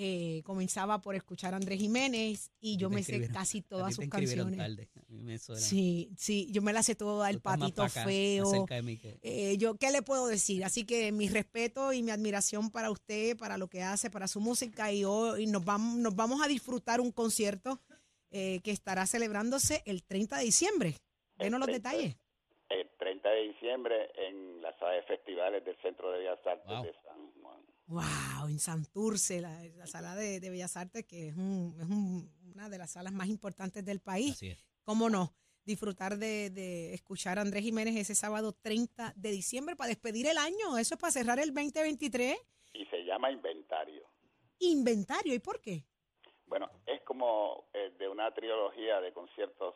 eh, 0.01 0.43
comenzaba 0.45 1.01
por 1.01 1.17
escuchar 1.17 1.53
a 1.55 1.57
Andrés 1.57 1.79
Jiménez. 1.81 2.53
Y 2.61 2.77
yo 2.77 2.89
me 2.89 3.03
sé 3.03 3.29
casi 3.29 3.63
todas 3.63 3.97
sus 3.97 4.09
canciones. 4.09 4.57
tarde. 4.57 4.89
A 4.97 5.13
mí 5.13 5.19
me 5.25 5.39
suena. 5.39 5.61
Sí, 5.61 6.11
sí, 6.17 6.49
yo 6.53 6.63
me 6.63 6.73
la 6.73 6.83
sé 6.85 6.95
toda, 6.95 7.29
el 7.31 7.41
patito 7.41 7.83
pa' 7.83 7.87
acá, 7.87 8.05
feo. 8.05 8.47
cerca 8.47 8.77
de 8.77 8.83
mí 8.83 8.97
que- 8.97 9.19
Eh, 9.23 9.57
yo, 9.59 9.75
¿qué 9.75 9.91
le 9.91 10.03
puedo 10.03 10.29
decir? 10.29 10.65
Así 10.65 10.85
que 10.87 11.11
mi 11.11 11.29
respeto 11.29 11.93
y 11.93 12.03
mi 12.05 12.13
admiración 12.13 12.71
para 12.71 12.91
usted, 12.93 13.37
para 13.37 13.59
lo 13.59 13.67
que 13.69 13.83
hace, 13.83 14.09
para 14.09 14.29
su 14.29 14.41
música 14.41 14.93
y 14.93 15.05
hoy 15.05 15.47
nos 15.49 15.65
vamos, 15.65 15.97
nos 15.99 16.15
vamos 16.15 16.41
a 16.43 16.47
disfrutar 16.49 17.01
un 17.01 17.11
concierto 17.11 17.81
eh, 18.31 18.61
que 18.63 18.71
estará 18.71 19.07
celebrándose 19.07 19.83
el 19.85 20.05
30 20.05 20.37
de 20.39 20.45
diciembre. 20.45 20.95
Denos 21.37 21.59
los 21.61 21.67
30. 21.69 21.91
detalles. 21.91 22.17
El 22.69 22.87
30 22.99 23.29
de 23.31 23.43
diciembre 23.49 24.11
en 24.29 24.61
la 24.61 24.79
sala 24.79 24.93
de 24.93 25.03
festivales 25.05 25.65
del 25.65 25.77
Centro 25.81 26.11
de 26.13 26.19
Bellas 26.19 26.39
Artes 26.47 26.67
Wow. 26.69 26.83
de 26.85 26.93
San 26.93 27.17
Juan. 27.17 27.38
Wow, 27.89 28.49
en 28.49 28.59
Santurce, 28.59 29.41
la, 29.41 29.63
la 29.77 29.87
sala 29.87 30.15
de, 30.15 30.41
de 30.41 30.51
Bellas 30.51 30.77
Artes, 30.77 31.05
que 31.07 31.29
es, 31.29 31.37
un- 31.37 31.75
es 31.81 31.87
un- 31.89 32.31
una 32.55 32.69
de 32.69 32.79
las 32.79 32.93
salas 32.93 33.13
más 33.13 33.29
importantes 33.29 33.85
del 33.85 34.01
país. 34.01 34.33
Así 34.33 34.49
es. 34.49 34.65
¿Cómo 34.85 35.09
no? 35.09 35.33
Disfrutar 35.65 36.17
de, 36.19 36.51
de 36.51 36.93
escuchar 36.95 37.39
a 37.39 37.43
Andrés 37.43 37.63
Jiménez 37.63 37.97
ese 37.97 38.15
sábado 38.15 38.53
30 38.53 39.13
de 39.17 39.31
diciembre 39.31 39.75
para 39.77 39.89
despedir 39.89 40.27
el 40.27 40.39
año. 40.39 40.77
Eso 40.79 40.95
es 40.95 41.01
para 41.01 41.11
cerrar 41.13 41.39
el 41.39 41.53
2023. 41.55 42.37
Y 42.75 42.85
se 42.87 43.05
llama 43.05 43.31
Inventario. 43.31 44.03
Inventario. 44.61 45.35
¿Y 45.35 45.39
por 45.39 45.61
qué? 45.61 45.85
Bueno, 46.47 46.71
es 46.87 47.01
como 47.03 47.65
eh, 47.75 47.93
de 47.99 48.09
una 48.09 48.33
trilogía 48.35 49.01
de 49.01 49.13
conciertos 49.13 49.75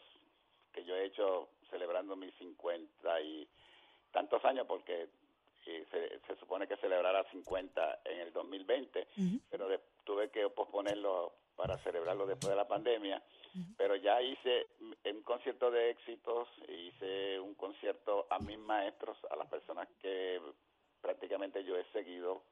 que 0.73 0.85
yo 0.85 0.95
he 0.97 1.07
hecho 1.07 1.51
celebrando 1.71 2.17
mis 2.17 2.35
50 2.39 3.21
y 3.23 3.49
tantos 4.13 4.43
años 4.45 4.67
porque 4.67 5.09
eh, 5.67 5.87
se, 5.91 6.21
se 6.27 6.37
supone 6.41 6.67
que 6.67 6.77
celebrara 6.77 7.25
50 7.31 8.01
en 8.05 8.21
el 8.21 8.33
2020, 8.33 9.07
pero 9.51 9.69
de- 9.69 9.81
tuve 10.05 10.31
que 10.31 10.49
posponerlo 10.51 11.33
para 11.57 11.79
celebrarlo 11.79 12.27
después 12.27 12.51
de 12.51 12.57
la 12.57 12.67
pandemia. 12.67 13.23
Pero 13.77 13.97
ya 13.97 14.21
hice 14.23 14.67
un 14.81 15.23
concierto 15.23 15.71
de 15.71 15.91
éxitos, 15.91 16.49
hice 16.69 17.39
un 17.39 17.55
concierto 17.55 18.27
a 18.31 18.39
mis 18.39 18.59
maestros, 18.59 19.17
a 19.31 19.37
las 19.37 19.47
personas 19.49 19.87
que 20.01 20.41
prácticamente 21.01 21.63
yo 21.63 21.77
he 21.77 21.85
seguido, 21.93 22.43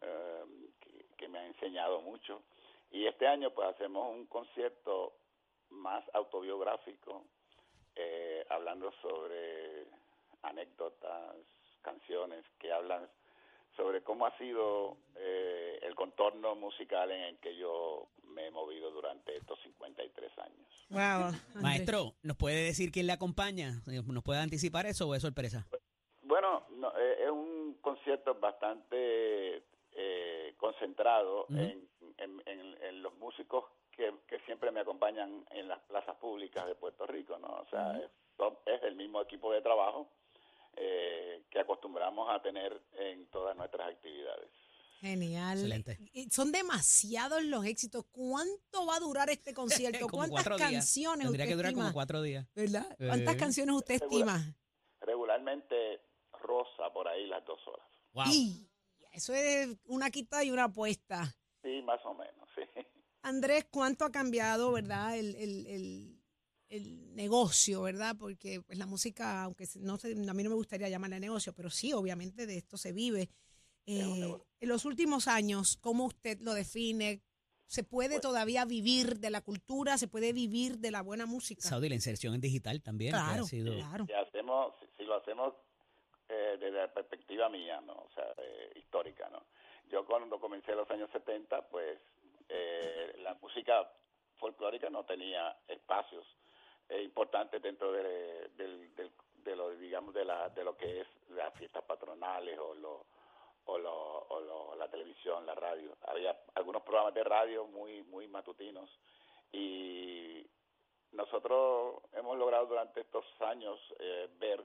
eh, 0.00 0.44
que, 0.80 1.04
que 1.16 1.28
me 1.28 1.38
han 1.38 1.46
enseñado 1.46 2.00
mucho. 2.00 2.42
Y 2.90 3.06
este 3.06 3.26
año 3.26 3.50
pues 3.50 3.68
hacemos 3.68 4.10
un 4.10 4.26
concierto 4.26 5.12
más 5.70 6.02
autobiográfico, 6.14 7.24
eh, 7.94 8.46
hablando 8.48 8.90
sobre 9.02 9.84
anécdotas, 10.42 11.36
canciones 11.82 12.44
que 12.58 12.72
hablan 12.72 13.08
sobre 13.76 14.02
cómo 14.02 14.26
ha 14.26 14.36
sido 14.38 14.96
eh, 15.16 15.78
el 15.82 15.94
contorno 15.94 16.54
musical 16.56 17.10
en 17.12 17.20
el 17.22 17.38
que 17.38 17.56
yo 17.56 18.08
me 18.24 18.46
he 18.46 18.50
movido 18.50 18.90
durante 18.90 19.36
estos 19.36 19.58
53 19.62 20.38
años. 20.38 20.86
Wow. 20.90 21.62
Maestro, 21.62 22.14
¿nos 22.22 22.36
puede 22.36 22.64
decir 22.64 22.90
quién 22.90 23.06
le 23.06 23.12
acompaña? 23.12 23.80
¿Nos 23.86 24.24
puede 24.24 24.40
anticipar 24.40 24.86
eso 24.86 25.08
o 25.08 25.14
es 25.14 25.22
sorpresa? 25.22 25.66
Bueno, 26.22 26.64
no, 26.70 26.88
eh, 26.98 27.24
es 27.24 27.30
un 27.30 27.78
concierto 27.80 28.34
bastante 28.34 29.62
eh, 29.92 30.54
concentrado 30.56 31.46
en, 31.50 31.88
en- 32.18 32.42
en- 32.46 32.82
en 32.82 33.02
los 33.02 33.14
músicos 33.18 33.64
que, 33.92 34.12
que 34.26 34.38
siempre 34.40 34.70
me 34.70 34.80
acompañan 34.80 35.44
en 35.50 35.68
las 35.68 35.78
plazas 35.80 36.16
públicas 36.16 36.66
de 36.66 36.74
Puerto 36.74 37.06
Rico, 37.06 37.38
¿no? 37.38 37.48
O 37.48 37.66
sea, 37.70 37.96
es, 37.98 38.10
es 38.66 38.82
el 38.84 38.94
mismo 38.94 39.20
equipo 39.20 39.52
de 39.52 39.60
trabajo 39.62 40.08
eh, 40.76 41.44
que 41.50 41.58
acostumbramos 41.60 42.28
a 42.30 42.40
tener 42.42 42.80
en 42.92 43.26
todas 43.30 43.56
nuestras 43.56 43.88
actividades. 43.88 44.50
Genial. 45.00 45.58
Excelente. 45.58 45.98
Son 46.30 46.50
demasiados 46.50 47.44
los 47.44 47.64
éxitos. 47.64 48.04
¿Cuánto 48.10 48.84
va 48.86 48.96
a 48.96 49.00
durar 49.00 49.30
este 49.30 49.54
concierto? 49.54 50.08
¿Cuántas 50.10 50.44
canciones 50.58 51.26
Tendría 51.26 51.44
usted 51.44 51.48
que 51.48 51.54
durar 51.56 51.70
estima? 51.70 51.84
como 51.84 51.94
cuatro 51.94 52.20
días. 52.22 52.46
¿Verdad? 52.54 52.86
¿Cuántas 52.98 53.34
Eh. 53.34 53.38
canciones 53.38 53.74
usted 53.76 53.94
estima? 53.94 54.56
Regularmente 55.00 56.00
rosa 56.40 56.92
por 56.92 57.06
ahí 57.08 57.26
las 57.26 57.44
dos 57.44 57.60
horas. 57.66 57.86
Wow. 58.12 58.24
Y 58.32 58.68
eso 59.12 59.32
es 59.34 59.68
una 59.86 60.10
quita 60.10 60.42
y 60.44 60.50
una 60.50 60.64
apuesta. 60.64 61.36
Sí, 61.62 61.80
más 61.82 62.00
o 62.04 62.14
menos, 62.14 62.48
sí. 62.54 62.62
Andrés, 63.22 63.66
¿cuánto 63.70 64.04
ha 64.04 64.10
cambiado, 64.10 64.72
verdad, 64.72 65.16
el, 65.16 65.34
el, 65.36 65.66
el, 65.66 66.17
el 66.68 67.14
negocio, 67.14 67.82
verdad? 67.82 68.16
Porque 68.18 68.60
pues 68.60 68.78
la 68.78 68.86
música, 68.86 69.42
aunque 69.44 69.66
se- 69.66 69.80
no 69.80 69.96
sé, 69.98 70.12
a 70.12 70.34
mí 70.34 70.42
no 70.42 70.50
me 70.50 70.56
gustaría 70.56 70.88
llamarle 70.88 71.18
negocio, 71.20 71.52
pero 71.54 71.70
sí, 71.70 71.92
obviamente 71.92 72.46
de 72.46 72.56
esto 72.58 72.76
se 72.76 72.92
vive. 72.92 73.28
Eh, 73.86 74.34
en 74.60 74.68
los 74.68 74.84
últimos 74.84 75.28
años, 75.28 75.76
¿cómo 75.80 76.04
usted 76.04 76.38
lo 76.40 76.52
define? 76.52 77.22
¿Se 77.66 77.84
puede 77.84 78.20
todavía 78.20 78.64
vivir 78.64 79.18
de 79.18 79.30
la 79.30 79.40
cultura? 79.40 79.96
¿Se 79.98 80.08
puede 80.08 80.32
vivir 80.32 80.78
de 80.78 80.90
la 80.90 81.02
buena 81.02 81.26
música? 81.26 81.62
Saudi, 81.62 81.88
la 81.88 81.94
inserción 81.94 82.34
en 82.34 82.40
digital 82.40 82.82
también. 82.82 83.14
ha 83.14 83.24
Claro, 83.24 83.44
sido- 83.44 83.74
claro. 83.74 84.06
Si 84.06 84.12
hacemos, 84.12 84.74
si, 84.80 84.86
si 84.98 85.04
lo 85.04 85.14
hacemos 85.16 85.54
eh, 86.30 86.56
desde 86.60 86.76
la 86.76 86.92
perspectiva 86.92 87.48
mía, 87.48 87.80
¿no? 87.80 87.94
O 87.94 88.10
sea, 88.14 88.24
eh, 88.36 88.72
histórica, 88.78 89.28
¿no? 89.30 89.42
Yo 89.90 90.04
cuando 90.04 90.38
comencé 90.38 90.72
en 90.72 90.76
los 90.78 90.90
años 90.90 91.08
70, 91.12 91.66
pues 91.70 91.98
eh, 92.50 93.14
la 93.22 93.34
música 93.40 93.90
folclórica 94.38 94.90
no 94.90 95.04
tenía 95.04 95.56
espacios 95.66 96.26
eh, 96.88 97.02
importantes 97.02 97.60
dentro 97.62 97.92
de, 97.92 98.48
del- 98.56 98.94
del- 98.94 99.12
de 99.44 99.56
lo, 99.56 99.70
digamos, 99.70 100.12
de, 100.14 100.24
la, 100.24 100.48
de 100.50 100.62
lo 100.64 100.76
que 100.76 101.00
es 101.00 101.06
las 101.30 101.52
fiestas 101.54 101.82
patronales 101.84 102.58
o 102.58 102.74
lo 102.74 103.06
o, 103.66 103.76
lo, 103.78 103.94
o 104.28 104.40
lo- 104.40 104.74
la 104.76 104.88
televisión, 104.88 105.44
la 105.44 105.54
radio. 105.54 105.94
Había 106.06 106.34
algunos 106.54 106.82
programas 106.82 107.12
de 107.14 107.22
radio 107.24 107.66
muy 107.66 108.02
muy 108.04 108.26
matutinos 108.26 108.88
y 109.52 110.46
nosotros 111.12 112.02
hemos 112.12 112.36
logrado 112.38 112.66
durante 112.66 113.00
estos 113.00 113.24
años 113.40 113.78
eh, 113.98 114.28
ver 114.38 114.64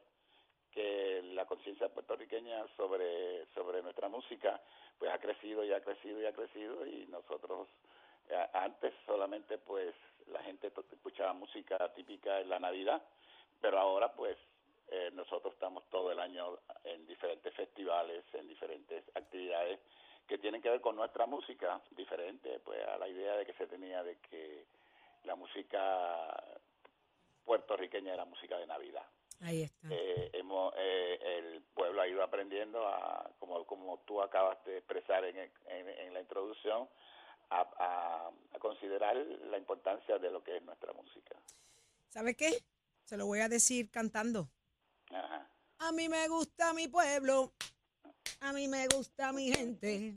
que 0.72 1.22
la 1.34 1.46
conciencia 1.46 1.90
puertorriqueña 1.90 2.66
sobre 2.76 3.46
sobre 3.54 3.82
nuestra 3.82 4.10
música 4.10 4.62
pues 4.98 5.12
ha 5.12 5.20
crecido 5.20 5.64
y 5.64 5.72
ha 5.74 5.82
crecido 5.82 6.22
y 6.22 6.26
ha 6.26 6.34
crecido 6.34 6.86
y 6.86 7.06
nosotros 7.08 7.68
antes 8.54 8.94
solamente 9.06 9.58
pues 9.58 9.94
la 10.28 10.42
gente 10.44 10.72
escuchaba 10.92 11.34
música 11.34 11.78
típica 11.94 12.40
en 12.40 12.50
la 12.50 12.60
Navidad 12.60 13.02
pero 13.62 13.80
ahora 13.80 14.14
pues 14.14 14.38
eh, 14.90 15.10
nosotros 15.14 15.54
estamos 15.54 15.84
todo 15.90 16.12
el 16.12 16.20
año 16.20 16.60
en 16.84 17.06
diferentes 17.08 17.54
festivales 17.54 18.24
en 18.34 18.48
diferentes 18.48 19.04
actividades 19.16 19.80
que 20.28 20.38
tienen 20.38 20.62
que 20.62 20.70
ver 20.70 20.82
con 20.82 20.96
nuestra 20.96 21.26
música 21.26 21.82
diferente 21.92 22.60
pues 22.60 22.86
a 22.88 22.98
la 22.98 23.08
idea 23.08 23.36
de 23.36 23.46
que 23.46 23.54
se 23.54 23.68
tenía 23.68 24.04
de 24.04 24.18
que 24.20 24.66
la 25.24 25.36
música 25.36 26.60
puertorriqueña 27.46 28.14
era 28.14 28.26
música 28.26 28.58
de 28.58 28.68
Navidad. 28.68 29.06
Ahí 29.42 29.64
está. 29.64 29.88
Eh, 29.90 30.30
hemos, 30.34 30.74
eh, 30.78 31.20
el 31.22 31.62
pueblo 31.74 32.02
ha 32.02 32.08
ido 32.08 32.24
aprendiendo, 32.24 32.88
a, 32.88 33.30
como, 33.40 33.66
como 33.66 34.00
tú 34.06 34.22
acabas 34.22 34.64
de 34.66 34.78
expresar 34.78 35.26
en, 35.26 35.38
en, 35.38 35.90
en 35.90 36.14
la 36.14 36.22
introducción, 36.22 36.88
a, 37.50 37.62
a- 37.62 38.32
a 38.56 38.60
considerar 38.60 39.16
la 39.16 39.58
importancia 39.58 40.18
de 40.20 40.32
lo 40.32 40.44
que 40.44 40.58
es 40.58 40.64
nuestra 40.64 40.94
música. 40.94 41.36
¿Sabe 42.10 42.36
qué? 42.36 42.64
Se 43.06 43.18
lo 43.18 43.26
voy 43.26 43.40
a 43.40 43.50
decir 43.50 43.90
cantando. 43.92 44.50
Ajá. 45.12 45.50
A 45.80 45.92
mí 45.92 46.08
me 46.10 46.28
gusta 46.28 46.74
mi 46.74 46.88
pueblo. 46.88 47.52
A 48.42 48.54
mí 48.54 48.68
me 48.68 48.88
gusta 48.88 49.32
mi 49.34 49.52
gente. 49.52 50.14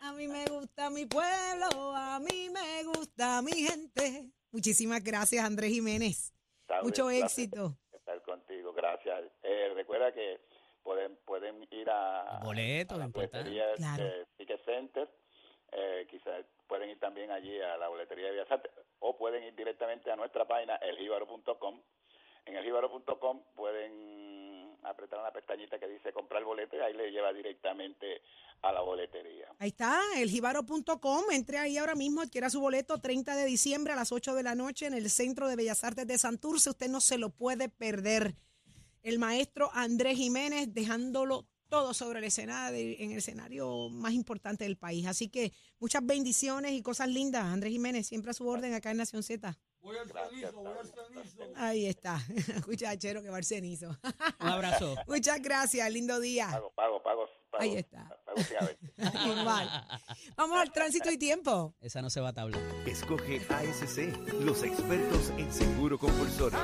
A 0.00 0.12
mí 0.12 0.28
me 0.28 0.44
gusta 0.46 0.88
mi 0.90 1.04
pueblo. 1.06 1.94
A 1.94 2.18
mí 2.20 2.48
me 2.50 2.84
gusta 2.84 3.42
mi 3.42 3.52
gente. 3.52 4.30
Muchísimas 4.50 5.02
gracias, 5.04 5.44
Andrés 5.44 5.70
Jiménez. 5.70 6.32
Está 6.62 6.82
Mucho 6.82 7.08
bien, 7.08 7.24
éxito. 7.24 7.76
Estar 7.92 8.22
contigo, 8.22 8.72
gracias. 8.72 9.24
Eh, 9.42 9.72
recuerda 9.74 10.12
que 10.12 10.40
pueden 10.82 11.16
pueden 11.26 11.66
ir 11.70 11.90
a, 11.90 12.40
Boletos, 12.42 12.94
a 12.96 12.98
la 13.00 13.04
importante. 13.06 13.50
Claro. 13.76 14.04
de 14.04 14.26
Ticket 14.38 14.64
Center, 14.64 15.10
eh, 15.72 16.06
quizás 16.10 16.44
pueden 16.66 16.90
ir 16.90 16.98
también 16.98 17.30
allí 17.30 17.60
a 17.60 17.76
la 17.76 17.88
boletería 17.88 18.27
de 18.27 18.27
O 19.00 19.16
pueden 19.16 19.44
ir 19.44 19.54
directamente 19.54 20.10
a 20.10 20.16
nuestra 20.16 20.46
página 20.46 20.76
eljibaro.com. 20.76 21.82
En 22.46 22.56
eljibaro.com 22.56 23.42
pueden 23.54 24.78
apretar 24.82 25.20
una 25.20 25.32
pestañita 25.32 25.78
que 25.78 25.86
dice 25.86 26.12
comprar 26.12 26.44
boleto 26.44 26.76
y 26.76 26.80
ahí 26.80 26.94
le 26.94 27.10
lleva 27.10 27.32
directamente 27.32 28.22
a 28.62 28.72
la 28.72 28.80
boletería. 28.80 29.48
Ahí 29.58 29.68
está, 29.68 30.00
eljibaro.com. 30.16 31.24
Entre 31.30 31.58
ahí 31.58 31.78
ahora 31.78 31.94
mismo, 31.94 32.22
adquiera 32.22 32.50
su 32.50 32.60
boleto 32.60 32.98
30 32.98 33.36
de 33.36 33.44
diciembre 33.44 33.92
a 33.92 33.96
las 33.96 34.12
8 34.12 34.34
de 34.34 34.42
la 34.42 34.54
noche 34.54 34.86
en 34.86 34.94
el 34.94 35.10
Centro 35.10 35.48
de 35.48 35.56
Bellas 35.56 35.84
Artes 35.84 36.06
de 36.06 36.18
Santurce. 36.18 36.70
Usted 36.70 36.88
no 36.88 37.00
se 37.00 37.18
lo 37.18 37.30
puede 37.30 37.68
perder. 37.68 38.34
El 39.02 39.18
maestro 39.18 39.70
Andrés 39.74 40.16
Jiménez 40.16 40.72
dejándolo 40.74 41.46
todo 41.68 41.94
sobre 41.94 42.18
el 42.18 42.24
escenario, 42.24 42.96
en 42.98 43.12
el 43.12 43.18
escenario 43.18 43.88
más 43.90 44.12
importante 44.12 44.64
del 44.64 44.76
país. 44.76 45.06
Así 45.06 45.28
que 45.28 45.52
muchas 45.78 46.04
bendiciones 46.04 46.72
y 46.72 46.82
cosas 46.82 47.08
lindas. 47.08 47.44
Andrés 47.44 47.72
Jiménez, 47.72 48.06
siempre 48.06 48.30
a 48.30 48.34
su 48.34 48.46
orden 48.48 48.74
acá 48.74 48.90
en 48.90 48.98
Nación 48.98 49.22
Z. 49.22 49.56
Gracias. 50.06 50.54
Ahí 51.56 51.86
está. 51.86 52.20
Escucha, 52.56 52.96
Chero, 52.96 53.22
que 53.22 53.30
va 53.30 53.38
al 53.38 53.44
cenizo. 53.44 53.96
Un 54.40 54.48
abrazo. 54.48 54.94
Muchas 55.06 55.40
gracias, 55.40 55.90
lindo 55.90 56.20
día. 56.20 56.48
Pago, 56.50 56.72
pago, 56.74 57.02
pago. 57.02 57.26
pago 57.50 57.62
Ahí 57.62 57.76
está. 57.76 58.08
pago. 58.24 58.40
Igual. 59.40 59.70
Vamos 60.36 60.58
al 60.58 60.72
tránsito 60.72 61.10
y 61.10 61.18
tiempo. 61.18 61.74
Esa 61.80 62.02
no 62.02 62.10
se 62.10 62.20
va 62.20 62.30
a 62.30 62.32
tabla. 62.32 62.58
Escoge 62.86 63.40
ASC, 63.48 64.16
los 64.40 64.62
expertos 64.62 65.30
en 65.38 65.52
seguro 65.52 65.98
compulsorio. 65.98 66.58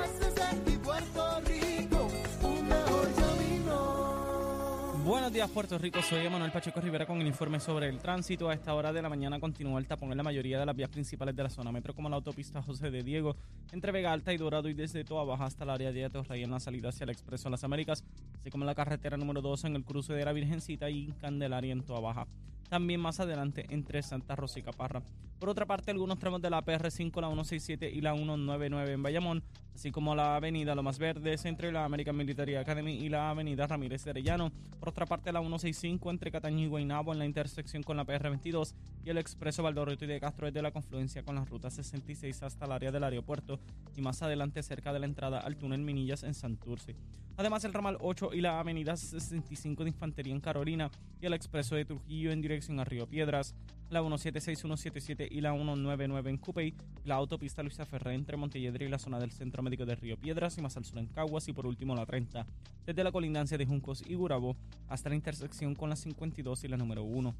Buenos 5.04 5.34
días, 5.34 5.50
Puerto 5.50 5.76
Rico. 5.76 6.00
Soy 6.00 6.24
Emanuel 6.24 6.50
Pacheco 6.50 6.80
Rivera 6.80 7.04
con 7.04 7.20
el 7.20 7.26
informe 7.26 7.60
sobre 7.60 7.90
el 7.90 7.98
tránsito. 7.98 8.48
A 8.48 8.54
esta 8.54 8.72
hora 8.72 8.90
de 8.90 9.02
la 9.02 9.10
mañana 9.10 9.38
continúa 9.38 9.78
el 9.78 9.86
tapón 9.86 10.10
en 10.10 10.16
la 10.16 10.22
mayoría 10.22 10.58
de 10.58 10.64
las 10.64 10.74
vías 10.74 10.88
principales 10.88 11.36
de 11.36 11.42
la 11.42 11.50
zona 11.50 11.70
metro, 11.70 11.94
como 11.94 12.08
la 12.08 12.16
autopista 12.16 12.62
José 12.62 12.90
de 12.90 13.02
Diego, 13.02 13.36
entre 13.70 13.92
Vega 13.92 14.14
Alta 14.14 14.32
y 14.32 14.38
Dorado, 14.38 14.66
y 14.70 14.72
desde 14.72 15.04
Toa 15.04 15.24
Baja 15.24 15.44
hasta 15.44 15.64
el 15.64 15.70
área 15.70 15.92
de 15.92 16.06
Atorrey 16.06 16.42
en 16.42 16.50
la 16.50 16.58
salida 16.58 16.88
hacia 16.88 17.04
el 17.04 17.10
Expreso 17.10 17.50
las 17.50 17.64
Américas, 17.64 18.02
así 18.40 18.48
como 18.48 18.64
la 18.64 18.74
carretera 18.74 19.18
número 19.18 19.42
2 19.42 19.64
en 19.64 19.76
el 19.76 19.84
cruce 19.84 20.14
de 20.14 20.24
la 20.24 20.32
Virgencita 20.32 20.88
y 20.88 21.12
Candelaria 21.20 21.72
en 21.72 21.82
Toa 21.82 22.00
Baja. 22.00 22.26
También 22.70 22.98
más 22.98 23.20
adelante 23.20 23.66
entre 23.68 24.02
Santa 24.02 24.34
Rosa 24.36 24.58
y 24.58 24.62
Caparra. 24.62 25.02
Por 25.38 25.50
otra 25.50 25.66
parte, 25.66 25.90
algunos 25.90 26.18
tramos 26.18 26.40
de 26.40 26.48
la 26.48 26.64
PR5, 26.64 27.20
la 27.20 27.28
167 27.28 27.90
y 27.90 28.00
la 28.00 28.14
199 28.14 28.92
en 28.92 29.02
Bayamón, 29.02 29.42
así 29.74 29.90
como 29.90 30.14
la 30.14 30.36
avenida 30.36 30.74
Lomas 30.74 30.98
Verdes 30.98 31.44
entre 31.44 31.70
la 31.70 31.84
American 31.84 32.16
Military 32.16 32.54
Academy 32.54 32.94
y 32.94 33.10
la 33.10 33.28
avenida 33.28 33.66
Ramírez 33.66 34.04
de 34.04 34.10
Arellano. 34.10 34.52
Por 34.80 34.93
otra 34.94 35.06
parte, 35.06 35.32
la 35.32 35.40
165 35.40 36.08
entre 36.08 36.30
Cataño 36.30 36.66
y 36.66 36.68
Guaynabo 36.68 37.12
en 37.12 37.18
la 37.18 37.26
intersección 37.26 37.82
con 37.82 37.96
la 37.96 38.06
PR22 38.06 38.74
y 39.04 39.10
el 39.10 39.18
expreso 39.18 39.64
Valdorrito 39.64 40.04
y 40.04 40.06
de 40.06 40.20
Castro 40.20 40.46
desde 40.46 40.62
la 40.62 40.70
confluencia 40.70 41.24
con 41.24 41.34
la 41.34 41.44
ruta 41.44 41.68
66 41.68 42.44
hasta 42.44 42.64
el 42.64 42.70
área 42.70 42.92
del 42.92 43.02
aeropuerto 43.02 43.58
y 43.96 44.02
más 44.02 44.22
adelante 44.22 44.62
cerca 44.62 44.92
de 44.92 45.00
la 45.00 45.06
entrada 45.06 45.40
al 45.40 45.56
túnel 45.56 45.80
Minillas 45.80 46.22
en 46.22 46.32
Santurce. 46.32 46.94
Además, 47.36 47.64
el 47.64 47.72
ramal 47.72 47.98
8 48.00 48.34
y 48.34 48.40
la 48.40 48.60
avenida 48.60 48.96
65 48.96 49.82
de 49.82 49.90
Infantería 49.90 50.32
en 50.32 50.40
Carolina 50.40 50.92
y 51.20 51.26
el 51.26 51.34
expreso 51.34 51.74
de 51.74 51.84
Trujillo 51.84 52.30
en 52.30 52.40
dirección 52.40 52.78
a 52.78 52.84
Río 52.84 53.08
Piedras, 53.08 53.56
la 53.94 54.00
176, 54.00 54.58
177 54.58 55.28
y 55.30 55.40
la 55.40 55.52
199 55.52 56.28
en 56.28 56.36
Cupey, 56.36 56.74
la 57.04 57.14
autopista 57.14 57.62
Luisa 57.62 57.86
Ferré 57.86 58.14
entre 58.14 58.36
Montelledre 58.36 58.86
y 58.86 58.88
la 58.88 58.98
zona 58.98 59.20
del 59.20 59.30
Centro 59.30 59.62
Médico 59.62 59.86
de 59.86 59.94
Río 59.94 60.16
Piedras 60.16 60.58
y 60.58 60.62
más 60.62 60.76
al 60.76 60.84
sur 60.84 60.98
en 60.98 61.06
Caguas 61.06 61.46
y 61.46 61.52
por 61.52 61.64
último 61.64 61.94
la 61.94 62.04
30, 62.04 62.44
desde 62.84 63.04
la 63.04 63.12
colindancia 63.12 63.56
de 63.56 63.66
Juncos 63.66 64.02
y 64.04 64.14
Gurabo 64.14 64.56
hasta 64.88 65.10
la 65.10 65.14
intersección 65.14 65.76
con 65.76 65.90
la 65.90 65.96
52 65.96 66.64
y 66.64 66.68
la 66.68 66.76
número 66.76 67.04
1. 67.04 67.34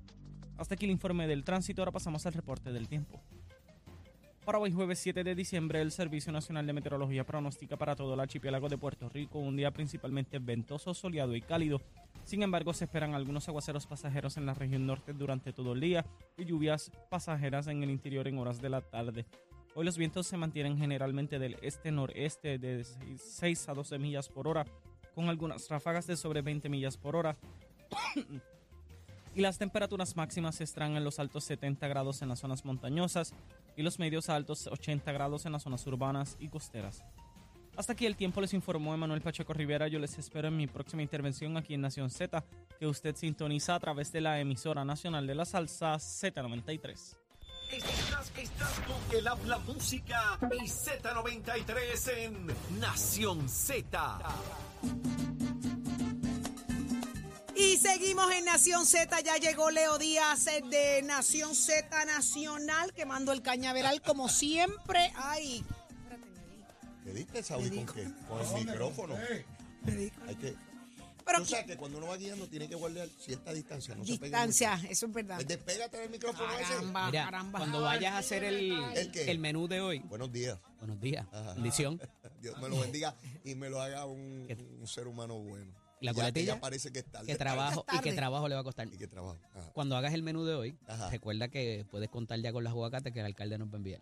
Hasta 0.57 0.77
aquí 0.77 0.85
el 0.85 0.93
informe 0.93 1.27
del 1.27 1.43
tránsito, 1.43 1.83
ahora 1.83 1.91
pasamos 1.91 2.25
al 2.25 2.35
reporte 2.35 2.73
del 2.73 2.87
tiempo. 2.87 3.21
Para 4.45 4.59
hoy 4.59 4.71
jueves 4.73 4.99
7 4.99 5.25
de 5.25 5.35
diciembre, 5.35 5.81
el 5.81 5.91
Servicio 5.91 6.31
Nacional 6.31 6.67
de 6.67 6.75
Meteorología 6.75 7.25
pronostica 7.25 7.79
para 7.79 7.97
todo 7.97 8.13
el 8.13 8.21
archipiélago 8.21 8.69
de 8.69 8.77
Puerto 8.77 9.09
Rico 9.09 9.39
un 9.39 9.57
día 9.57 9.71
principalmente 9.71 10.39
ventoso, 10.39 10.93
soleado 10.93 11.35
y 11.35 11.41
cálido. 11.41 11.81
Sin 12.25 12.43
embargo, 12.43 12.75
se 12.75 12.85
esperan 12.85 13.15
algunos 13.15 13.49
aguaceros 13.49 13.87
pasajeros 13.87 14.37
en 14.37 14.45
la 14.45 14.53
región 14.53 14.87
norte 14.87 15.15
durante 15.15 15.55
todo 15.55 15.73
el 15.73 15.81
día 15.81 16.05
y 16.37 16.45
lluvias 16.45 16.93
pasajeras 17.09 17.69
en 17.69 17.83
el 17.85 17.91
interior 17.91 18.29
en 18.29 18.39
horas 18.39 18.61
de 18.61 18.69
la 18.69 18.83
tarde. 18.83 19.25
Hoy 19.75 19.87
los 19.87 19.97
vientos 19.97 20.27
se 20.27 20.37
mantienen 20.37 20.77
generalmente 20.77 21.39
del 21.39 21.57
este-noreste 21.63 22.59
de 22.59 22.85
6 22.85 23.69
a 23.71 23.73
12 23.73 23.99
millas 23.99 24.29
por 24.29 24.47
hora, 24.47 24.67
con 25.15 25.31
algunas 25.31 25.71
ráfagas 25.71 26.07
de 26.07 26.19
sobre 26.19 26.43
20 26.43 26.69
millas 26.69 26.99
por 26.99 27.17
hora. 27.17 27.39
y 29.35 29.41
las 29.41 29.57
temperaturas 29.57 30.17
máximas 30.17 30.61
estarán 30.61 30.99
en 30.99 31.05
los 31.05 31.19
altos 31.19 31.45
70 31.45 31.89
grados 31.89 32.21
en 32.21 32.29
las 32.29 32.41
zonas 32.41 32.67
montañosas 32.67 33.35
y 33.77 33.83
los 33.83 33.99
medios 33.99 34.29
altos 34.29 34.67
80 34.67 35.11
grados 35.13 35.47
en 35.47 35.53
las 35.53 35.63
zonas 35.63 35.87
urbanas 35.87 36.37
y 36.39 36.49
costeras. 36.49 37.05
Hasta 37.77 37.93
aquí 37.95 38.07
el 38.07 38.17
tiempo 38.17 38.41
les 38.41 38.55
informó 38.55 38.95
Emanuel 38.95 39.21
Pacheco 39.21 39.53
Rivera. 39.53 39.89
Yo 39.89 39.99
les 39.99 40.17
espero 40.19 40.49
en 40.49 40.57
mi 40.57 40.67
próxima 40.67 41.03
intervención 41.03 41.57
aquí 41.57 41.75
en 41.75 41.81
Nación 41.81 42.09
Z, 42.09 42.45
que 42.79 42.87
usted 42.87 43.17
sintoniza 43.17 43.75
a 43.75 43.81
través 43.81 44.13
de 44.13 44.21
la 44.21 44.39
emisora 44.39 44.85
nacional 44.85 45.27
de 45.27 45.35
la 45.35 45.45
salsa 45.45 45.95
Z93. 45.95 47.17
Estás, 47.73 48.33
estás 48.37 48.81
con 48.81 49.19
el 49.19 49.27
habla 49.27 49.59
música 49.59 50.39
y 50.53 50.69
Z93 50.69 52.13
en 52.19 52.47
Nación 52.79 53.49
Z. 53.49 54.19
Y 57.65 57.79
seguimos 57.79 58.31
en 58.33 58.45
Nación 58.45 58.85
Z, 58.85 59.21
ya 59.23 59.37
llegó 59.37 59.71
Leo 59.71 59.97
Díaz 59.99 60.47
eh, 60.49 60.63
de 60.69 61.03
Nación 61.03 61.55
Z 61.55 62.05
Nacional, 62.05 62.93
quemando 62.93 63.33
el 63.33 63.41
cañaveral 63.41 64.03
como 64.03 64.29
siempre. 64.29 65.11
Ay, 65.17 65.65
¿Te 67.05 67.13
diste, 67.15 67.43
Saudi, 67.43 67.71
con 67.71 67.87
qué? 67.87 68.11
Con 68.29 68.59
el 68.59 68.67
micrófono. 68.67 69.17
Hay 70.27 70.37
que... 70.37 70.57
Pero 71.25 71.39
Tú 71.39 71.47
sabes 71.47 71.65
que 71.65 71.77
cuando 71.79 71.97
uno 71.99 72.09
va 72.09 72.19
guiando 72.19 72.47
tiene 72.49 72.69
que 72.69 72.75
guardar 72.75 73.09
cierta 73.19 73.55
distancia, 73.55 73.95
no 73.95 74.05
se 74.05 74.13
pegue 74.19 74.25
distancia, 74.27 74.79
eso 74.91 75.07
es 75.07 75.13
verdad. 75.13 75.37
Pues 75.37 75.49
despégate 75.49 75.97
del 75.97 76.11
micrófono 76.11 76.47
Caramba, 76.51 77.07
Mira, 77.07 77.25
caramba. 77.25 77.59
cuando 77.61 77.81
vayas 77.81 78.13
a 78.13 78.19
hacer 78.19 78.45
el, 78.45 78.73
¿El 78.95 79.11
qué? 79.11 79.31
el 79.31 79.39
menú 79.39 79.67
de 79.67 79.81
hoy. 79.81 80.01
Buenos 80.01 80.31
días. 80.31 80.59
buenos 80.81 81.01
días, 81.01 81.27
Ajá. 81.33 81.55
bendición. 81.55 81.99
Dios 82.43 82.61
me 82.61 82.69
lo 82.69 82.79
bendiga 82.79 83.17
y 83.43 83.55
me 83.55 83.71
lo 83.71 83.81
haga 83.81 84.05
un, 84.05 84.47
un 84.81 84.87
ser 84.87 85.07
humano 85.07 85.39
bueno. 85.39 85.84
¿Y 86.01 86.07
la 86.07 86.13
Ya 86.13 86.17
coletilla? 86.17 86.55
Ya 86.55 86.61
parece 86.61 86.93
que 86.93 86.99
es 87.01 87.05
tarde. 87.07 87.27
¿Qué 87.27 87.37
trabajo, 87.37 87.85
y 87.93 87.99
qué 88.01 88.13
trabajo 88.13 88.49
le 88.49 88.55
va 88.55 88.61
a 88.61 88.65
costar? 88.65 88.87
Y 88.93 88.97
trabajo. 89.07 89.39
Ajá. 89.55 89.71
Cuando 89.73 89.97
hagas 89.97 90.15
el 90.15 90.23
menú 90.23 90.45
de 90.45 90.55
hoy, 90.55 90.79
Ajá. 90.87 91.11
recuerda 91.11 91.49
que 91.49 91.87
puedes 91.91 92.09
contar 92.11 92.41
ya 92.41 92.53
con 92.53 92.65
las 92.65 92.73
aguacates 92.73 93.13
que 93.13 93.21
el 93.21 93.27
alcalde 93.27 93.59
nos 93.59 93.69
va 93.69 93.75
a 93.75 93.77
enviar. 93.77 94.01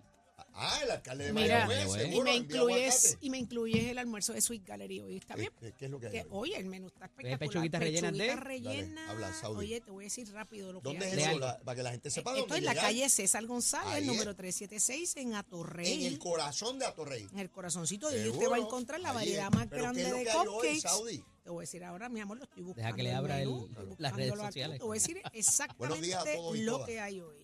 Ah, 0.54 0.80
el 0.82 0.90
alcalde 0.90 1.24
de 1.26 1.32
Mira, 1.32 1.66
Mayagüez, 1.66 1.76
Mayagüez. 1.78 2.02
y 2.02 2.08
seguro, 2.10 2.24
me 2.24 2.36
envía 2.36 2.56
incluyes 2.56 2.94
aguacate. 3.04 3.26
y 3.26 3.30
me 3.30 3.38
incluyes 3.38 3.84
el 3.90 3.98
almuerzo 3.98 4.32
de 4.32 4.40
Sweet 4.40 4.64
Gallery 4.66 5.00
hoy, 5.00 5.16
¿está 5.16 5.34
bien? 5.36 5.50
¿Qué, 5.60 5.72
qué 5.78 5.84
es 5.86 5.90
lo 5.90 5.98
que 6.00 6.06
hay? 6.06 6.12
Que, 6.12 6.26
oye, 6.30 6.56
el 6.56 6.66
menú 6.66 6.86
está 6.88 7.04
espectacular. 7.06 7.38
pechuguitas 7.38 7.80
rellenas 7.80 8.12
de- 8.12 8.18
Pechuguitas 8.18 8.36
Dale, 8.44 8.48
rellenas. 8.48 9.10
habla, 9.10 9.32
Saudi. 9.34 9.58
Oye, 9.58 9.80
te 9.80 9.90
voy 9.90 10.04
a 10.04 10.06
decir 10.06 10.32
rápido 10.32 10.72
lo 10.72 10.80
que 10.82 10.88
¿Dónde 10.88 11.06
hay. 11.06 11.12
es 11.12 11.26
eso? 11.28 11.38
La- 11.38 11.58
para 11.60 11.76
que 11.76 11.82
la 11.82 11.90
gente 11.90 12.10
sepa 12.10 12.30
Esto 12.30 12.40
dónde 12.42 12.58
en 12.58 12.64
la 12.64 12.70
llegar. 12.72 12.86
calle 12.86 13.08
César 13.08 13.46
González, 13.46 13.92
Ahí 13.94 14.02
es. 14.02 14.06
número 14.06 14.34
376 14.34 15.16
en 15.16 15.34
Atorrey. 15.34 16.06
En 16.06 16.12
el 16.12 16.18
corazón 16.18 16.78
de 16.78 16.86
Atorrey. 16.86 17.26
En 17.32 17.38
el 17.38 17.50
corazoncito 17.50 18.08
de 18.10 18.16
ahí 18.16 18.28
usted 18.28 18.32
Seguro. 18.40 18.50
va 18.50 18.56
a 18.56 18.60
encontrar 18.60 19.00
la 19.00 19.10
Ahí 19.10 19.14
variedad 19.14 19.48
es. 19.50 19.54
más 19.56 19.66
Pero 19.68 19.76
¿qué 19.76 19.82
grande 19.82 20.02
es 20.02 20.08
lo 20.10 20.16
de 20.16 20.24
que 20.24 20.30
hay 20.30 20.36
hoy, 20.38 20.46
cupcakes. 20.46 20.80
Saudi? 20.80 21.24
Te 21.42 21.50
voy 21.50 21.62
a 21.62 21.64
decir 21.66 21.82
ahora, 21.82 22.08
mi 22.08 22.20
amor, 22.20 22.36
lo 22.38 22.44
estoy 22.44 22.62
buscando. 22.62 22.86
Deja 22.86 22.96
que 22.96 23.02
le 23.02 23.10
el 23.10 23.16
abra 23.16 23.36
menú, 23.38 23.64
el- 23.66 23.70
estoy 23.72 23.96
las 23.98 24.12
redes 24.14 24.30
buscándolo 24.30 24.42
aquí. 24.44 24.48
sociales. 24.52 24.78
Te 24.78 24.84
voy 24.84 24.96
a 24.96 25.00
decir 25.00 25.22
exactamente 25.32 26.06
días 26.06 26.22
a 26.26 26.34
todos 26.36 26.56
y 26.56 26.62
lo 26.62 26.72
todas. 26.72 26.86
que 26.88 27.00
hay 27.00 27.20
hoy. 27.20 27.41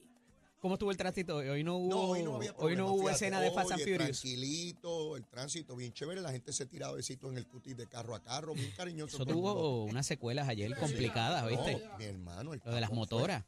¿Cómo 0.61 0.75
estuvo 0.75 0.91
el 0.91 0.97
tránsito 0.97 1.37
hoy? 1.37 1.49
Hoy 1.49 1.63
no 1.63 1.77
hubo, 1.77 1.89
No, 1.89 2.01
hoy 2.11 2.23
no 2.25 2.37
había 2.37 2.51
hoy 2.51 2.57
problema, 2.57 2.83
no 2.83 2.89
hubo 2.93 2.99
fíjate. 3.03 3.15
escena 3.15 3.41
de 3.41 3.51
Fast 3.53 3.71
and 3.73 3.81
Furious. 3.83 4.21
tranquilito, 4.21 5.17
el 5.17 5.25
tránsito 5.27 5.77
bien 5.77 5.93
chévere, 5.93 6.21
la 6.21 6.33
gente 6.33 6.53
se 6.53 6.67
tiraba 6.67 6.95
besitos 6.95 7.31
en 7.31 7.39
el 7.39 7.47
cutis 7.47 7.77
de 7.77 7.87
carro 7.87 8.15
a 8.17 8.21
carro, 8.21 8.55
bien 8.55 8.73
cariñoso. 8.77 9.17
Eso 9.17 9.27
tuvo 9.27 9.85
unas 9.85 10.05
secuelas 10.07 10.49
ayer 10.49 10.75
complicadas, 10.77 11.49
¿viste? 11.49 11.75
No, 11.89 11.99
mi 11.99 12.05
hermano, 12.05 12.55
el 12.55 12.61
Lo 12.65 12.73
de 12.73 12.81
las 12.81 12.91
motoras. 12.91 13.45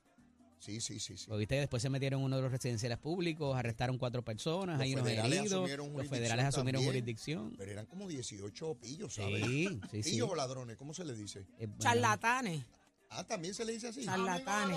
Sí, 0.61 0.81
sí, 0.81 1.01
sí, 1.01 1.17
sí. 1.17 1.25
Lo 1.29 1.37
viste, 1.39 1.55
después 1.57 1.83
se 1.83 1.89
metieron 1.89 2.21
en 2.21 2.27
uno 2.27 2.37
de 2.37 2.43
los 2.43 2.53
residenciales 2.53 2.99
públicos, 2.99 3.57
arrestaron 3.57 3.97
cuatro 3.99 4.23
personas, 4.23 4.77
Los 4.77 4.85
hay 4.85 4.93
unos 4.93 5.07
federales 5.07 5.39
heridos, 5.39 5.53
asumieron 5.55 5.93
los 5.97 6.07
federales 6.07 6.45
asumieron 6.45 6.83
también. 6.83 6.93
jurisdicción. 7.03 7.55
Pero 7.57 7.73
eran 7.73 7.87
como 7.87 8.07
18 8.07 8.75
pillos, 8.75 9.15
¿sabes? 9.15 9.43
Sí, 9.47 9.81
sí, 9.91 10.03
sí. 10.03 10.11
Pillos 10.11 10.29
o 10.31 10.35
ladrones, 10.37 10.77
¿cómo 10.77 10.93
se 10.95 11.05
le 11.05 11.15
dice? 11.15 11.41
Eh, 11.59 11.67
bueno, 11.67 11.79
Charlatanes. 11.81 12.63
Ah, 13.11 13.25
también 13.25 13.55
se 13.55 13.65
le 13.65 13.73
dice 13.73 13.89
así. 13.89 14.05
Charlatanes. 14.05 14.77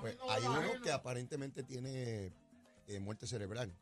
Pues 0.00 0.16
hay 0.30 0.42
uno 0.44 0.80
que 0.82 0.90
aparentemente 0.90 1.62
tiene 1.62 2.32
eh, 2.86 3.00
muerte 3.00 3.26
cerebral. 3.26 3.72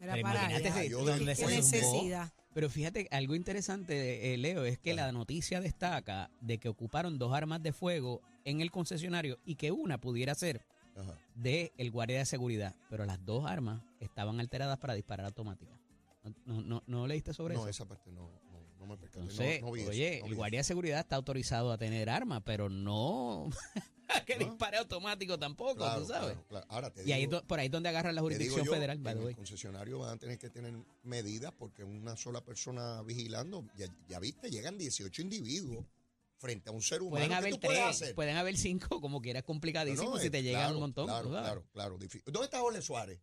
Mira 0.00 0.14
Pero 0.14 0.22
para 0.22 0.38
imagínate 0.50 0.68
allá. 0.80 0.96
donde 0.96 1.34
se 1.34 1.46
Qué 1.46 1.56
necesidad. 1.56 2.32
Pero 2.54 2.70
fíjate, 2.70 3.06
algo 3.10 3.34
interesante, 3.34 4.32
eh, 4.32 4.38
Leo, 4.38 4.64
es 4.64 4.78
que 4.78 4.94
la 4.94 5.12
noticia 5.12 5.60
destaca 5.60 6.30
de 6.40 6.58
que 6.58 6.68
ocuparon 6.68 7.18
dos 7.18 7.32
armas 7.34 7.62
de 7.62 7.72
fuego 7.72 8.22
en 8.44 8.60
el 8.60 8.70
concesionario 8.70 9.38
y 9.44 9.56
que 9.56 9.70
una 9.72 9.98
pudiera 9.98 10.34
ser 10.34 10.64
Ajá. 10.96 11.12
de 11.34 11.72
el 11.76 11.90
guardia 11.90 12.18
de 12.18 12.24
seguridad, 12.24 12.74
pero 12.88 13.04
las 13.04 13.24
dos 13.24 13.44
armas 13.46 13.82
estaban 14.00 14.40
alteradas 14.40 14.78
para 14.78 14.94
disparar 14.94 15.26
automática. 15.26 15.72
¿No, 16.24 16.32
no, 16.46 16.62
no, 16.62 16.82
no 16.86 17.06
leíste 17.06 17.34
sobre 17.34 17.54
No, 17.54 17.60
eso? 17.60 17.68
esa 17.68 17.84
parte 17.84 18.10
no, 18.10 18.22
no, 18.22 18.40
no 18.47 18.47
me 18.88 18.96
percaté. 18.96 19.60
No, 19.60 19.66
no 19.66 19.72
vi 19.72 19.82
eso, 19.82 19.90
oye, 19.90 20.22
el 20.24 20.34
guardia 20.34 20.60
de 20.60 20.64
seguridad 20.64 21.00
está 21.00 21.16
autorizado 21.16 21.70
a 21.70 21.78
tener 21.78 22.10
armas, 22.10 22.42
pero 22.44 22.68
no 22.68 23.50
que 24.26 24.38
dispare 24.38 24.78
automático 24.78 25.38
tampoco. 25.38 25.76
Claro, 25.76 26.00
tú 26.00 26.08
sabes. 26.08 26.32
claro, 26.32 26.46
claro. 26.48 26.66
Ahora 26.68 26.90
te 26.92 27.08
Y 27.08 27.12
ahí 27.12 27.26
por 27.26 27.58
ahí 27.58 27.66
es 27.66 27.72
donde 27.72 27.88
agarran 27.88 28.14
la 28.14 28.20
jurisdicción 28.20 28.64
yo, 28.64 28.72
federal, 28.72 29.00
en 29.04 29.22
el 29.28 29.36
concesionario 29.36 29.98
van 29.98 30.16
a 30.16 30.16
tener 30.18 30.38
que 30.38 30.50
tener 30.50 30.74
medidas 31.02 31.52
porque 31.56 31.84
una 31.84 32.16
sola 32.16 32.42
persona 32.42 33.02
vigilando, 33.02 33.64
ya, 33.76 33.86
ya 34.08 34.18
viste, 34.18 34.50
llegan 34.50 34.78
18 34.78 35.22
individuos 35.22 35.84
frente 36.38 36.70
a 36.70 36.72
un 36.72 36.82
ser 36.82 37.02
humano. 37.02 37.16
Pueden 37.16 37.28
¿qué 37.30 37.34
haber 37.34 37.52
tú 37.52 37.60
puedes 37.60 37.82
tres, 37.82 37.90
hacer? 37.90 38.14
pueden 38.14 38.36
haber 38.36 38.56
cinco, 38.56 39.00
como 39.00 39.20
quiera, 39.20 39.40
es 39.40 39.44
complicadísimo 39.44 40.10
No, 40.10 40.16
no, 40.16 40.22
si 40.22 40.30
te 40.30 40.42
llegan 40.42 40.74
un 40.74 40.80
montón. 40.80 41.06
Claro, 41.06 41.64
claro. 41.72 41.98
¿Dónde 42.26 42.44
está 42.44 42.60
Jorge 42.60 42.82
Suárez? 42.82 43.20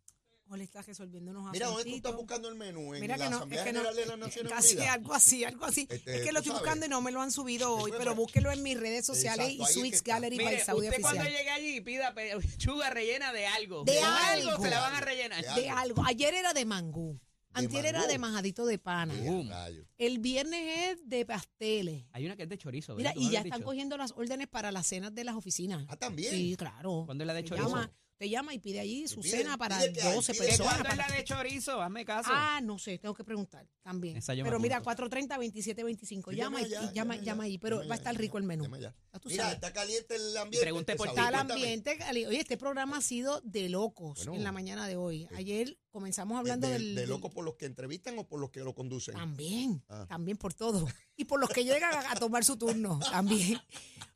O 0.48 0.56
le 0.56 0.64
está 0.64 0.82
resolviendo 0.84 1.32
unos 1.32 1.52
Mira, 1.52 1.68
¿dónde 1.68 1.86
tú 1.90 1.96
estás 1.96 2.16
buscando 2.16 2.48
el 2.50 2.56
menú? 2.56 2.94
¿En 2.94 3.02
Mira 3.02 3.18
la 3.18 3.24
que 3.26 3.30
no, 3.32 3.38
Asamblea 3.38 3.62
es 3.62 3.66
que 3.68 3.74
no, 3.74 3.80
General 3.80 3.96
de 3.96 4.06
las 4.06 4.18
Naciones 4.20 4.52
casi 4.54 4.76
Unidas? 4.76 4.94
algo 4.94 5.14
así, 5.16 5.44
algo 5.44 5.66
así. 5.66 5.88
Este, 5.90 5.96
es 6.18 6.22
que 6.22 6.28
tú 6.28 6.34
lo 6.34 6.40
estoy 6.40 6.44
sabes. 6.52 6.62
buscando 6.62 6.86
y 6.86 6.90
no 6.90 7.02
me 7.02 7.12
lo 7.12 7.22
han 7.22 7.32
subido 7.32 7.76
hoy, 7.76 7.92
pero 7.98 8.14
búsquelo 8.14 8.52
en 8.52 8.62
mis 8.62 8.80
redes 8.80 9.06
sociales 9.08 9.48
Exacto, 9.54 9.80
y 9.86 9.90
que 9.90 9.96
está. 9.96 10.14
Gallery 10.14 10.38
by 10.38 10.46
Mire, 10.46 10.64
Saudi 10.64 10.88
usted 10.90 11.02
cuando 11.02 11.22
Oficial. 11.22 11.38
llegue 11.40 11.50
allí 11.50 11.82
pida 11.82 12.14
chuga 12.58 12.90
rellena 12.92 13.34
de 13.34 13.48
algo. 13.48 13.84
De 13.86 13.96
Con 13.96 14.04
algo. 14.06 14.62
se 14.64 14.70
la 14.70 14.80
van 14.82 14.96
a 14.96 15.02
rellenar. 15.02 15.44
De 15.56 15.62
De 15.62 15.70
algo. 15.70 16.04
Ayer 16.06 16.34
era 16.36 16.54
de 16.54 16.66
mangú. 16.66 17.20
Antier 17.58 17.86
era 17.86 18.06
de 18.06 18.20
majadito 18.20 18.66
de 18.66 18.78
pana. 18.78 19.14
Boom. 19.16 19.50
El 19.98 20.20
viernes 20.20 20.90
es 21.00 21.10
de 21.10 21.26
pasteles. 21.26 22.04
Hay 22.12 22.26
una 22.26 22.36
que 22.36 22.44
es 22.44 22.50
de 22.50 22.58
chorizo. 22.58 22.96
Mira, 22.96 23.12
¿verdad? 23.12 23.14
¿Tú 23.16 23.22
me 23.22 23.28
y 23.30 23.32
ya 23.32 23.40
están 23.40 23.60
dicho? 23.60 23.66
cogiendo 23.66 23.98
las 23.98 24.12
órdenes 24.12 24.48
para 24.50 24.72
las 24.74 24.86
cenas 24.86 25.16
de 25.16 25.24
las 25.24 25.36
oficinas. 25.36 25.86
Ah, 25.88 25.96
también. 25.96 26.32
Sí, 26.32 26.56
claro. 26.58 27.04
¿Cuándo 27.06 27.24
es 27.24 27.28
la 27.28 27.34
de 27.34 27.44
Te 27.44 27.50
chorizo? 27.50 27.70
llama, 27.70 27.92
te 28.18 28.30
llama 28.30 28.54
y 28.54 28.60
pide 28.60 28.80
allí 28.80 29.08
su 29.08 29.22
pide- 29.22 29.38
cena 29.40 29.58
para 29.58 29.78
pide 29.80 29.94
que 29.94 30.02
hay, 30.02 30.16
12 30.16 30.32
pide 30.34 30.40
que 30.42 30.46
¿De 30.46 30.52
hay. 30.54 30.58
personas. 30.58 30.82
cuándo 30.84 31.04
es 31.04 31.10
la 31.10 31.16
de 31.18 31.24
chorizo? 31.24 31.82
Hazme 31.82 32.06
caso. 32.06 32.30
Ah, 32.34 32.62
no 32.64 32.78
sé, 32.80 32.98
tengo 32.98 33.14
que 33.14 33.24
preguntar 33.24 33.68
también. 33.84 34.18
Pero 34.26 34.60
mira, 34.60 34.78
apunto. 34.78 34.86
430 34.86 35.36
2725 35.36 36.32
Sí, 36.32 36.38
llama, 36.38 36.62
y, 36.62 36.70
llama, 36.70 36.92
llama 36.94 37.16
llama 37.18 37.44
ahí, 37.44 37.58
pero 37.58 37.78
llama 37.78 37.90
va 37.90 37.96
a 37.96 37.98
estar 37.98 38.16
rico 38.18 38.38
el 38.38 38.44
menú. 38.46 38.68
Mira, 38.70 38.96
sabes. 39.36 39.56
está 39.56 39.74
caliente 39.74 40.16
el 40.16 40.38
ambiente. 40.38 40.60
pregunté 40.62 40.92
este 40.94 40.98
por. 40.98 41.08
Está 41.10 41.30
el 41.30 41.36
ambiente, 41.36 41.98
cali- 41.98 42.26
oye, 42.26 42.40
este 42.40 42.58
programa 42.58 42.98
ha 42.98 43.02
sido 43.02 43.42
de 43.44 43.70
locos 43.70 44.20
Bueno, 44.20 44.36
en 44.36 44.44
la 44.44 44.52
mañana 44.52 44.88
de 44.88 44.96
hoy. 44.96 45.28
Ayer 45.36 45.78
comenzamos 45.90 46.36
¿De, 46.36 46.40
hablando 46.40 46.68
de- 46.68 46.74
del... 46.74 46.96
de 46.96 47.02
del- 47.02 47.10
loco 47.10 47.30
por 47.30 47.44
los 47.46 47.56
que 47.56 47.66
entrevistan 47.66 48.18
o 48.20 48.28
por 48.28 48.40
los 48.40 48.50
que 48.50 48.62
lo 48.62 48.74
conducen? 48.74 49.16
También, 49.16 49.84
Ah. 49.90 50.06
también 50.08 50.38
por 50.38 50.54
todo. 50.54 50.88
Y 51.18 51.26
por 51.26 51.40
los 51.40 51.50
que 51.50 51.64
llegan 51.64 51.94
a 52.10 52.16
tomar 52.16 52.44
su 52.46 52.58
turno, 52.58 53.00
también. 53.12 53.60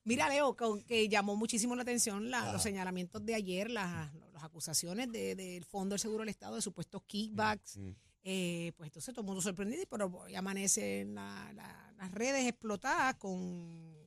Mira, 0.03 0.29
Leo, 0.29 0.55
con- 0.55 0.81
que 0.83 1.07
llamó 1.09 1.35
muchísimo 1.35 1.75
la 1.75 1.83
atención 1.83 2.31
la- 2.31 2.51
los 2.51 2.63
señalamientos 2.63 3.23
de 3.25 3.35
ayer, 3.35 3.69
las, 3.69 4.13
las 4.33 4.43
acusaciones 4.43 5.11
de- 5.11 5.35
del 5.35 5.65
Fondo 5.65 5.93
del 5.93 5.99
Seguro 5.99 6.21
del 6.21 6.29
Estado 6.29 6.55
de 6.55 6.61
supuestos 6.61 7.01
kickbacks. 7.05 7.77
Mm. 7.77 7.89
Eh, 8.23 8.73
pues 8.75 8.87
entonces 8.89 9.13
todo 9.13 9.21
el 9.21 9.27
mundo 9.27 9.41
sorprendido, 9.41 9.83
pero 9.89 10.07
hoy 10.07 10.35
amanecen 10.35 11.15
la- 11.15 11.51
la- 11.53 11.93
las 11.97 12.11
redes 12.11 12.45
explotadas 12.47 13.15
con 13.15 13.97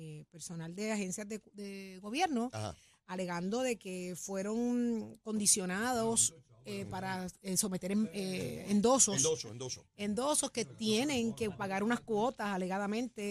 eh, 0.00 0.24
personal 0.30 0.74
de 0.76 0.92
agencias 0.92 1.28
de, 1.28 1.40
de 1.54 1.98
gobierno 2.00 2.50
Ajá. 2.52 2.72
alegando 3.06 3.62
de 3.62 3.76
que 3.76 4.14
fueron 4.16 5.18
condicionados 5.24 6.34
eh, 6.68 6.86
para 6.86 7.26
eh, 7.42 7.56
someter 7.56 7.92
en- 7.92 8.10
eh, 8.12 8.66
endosos, 8.68 9.16
Endoso, 9.16 9.48
endoso. 9.50 9.84
endosos 9.96 10.50
que 10.50 10.64
tienen 10.64 11.34
que 11.34 11.50
pagar 11.50 11.82
unas 11.82 12.00
cuotas 12.00 12.48
alegadamente 12.48 13.22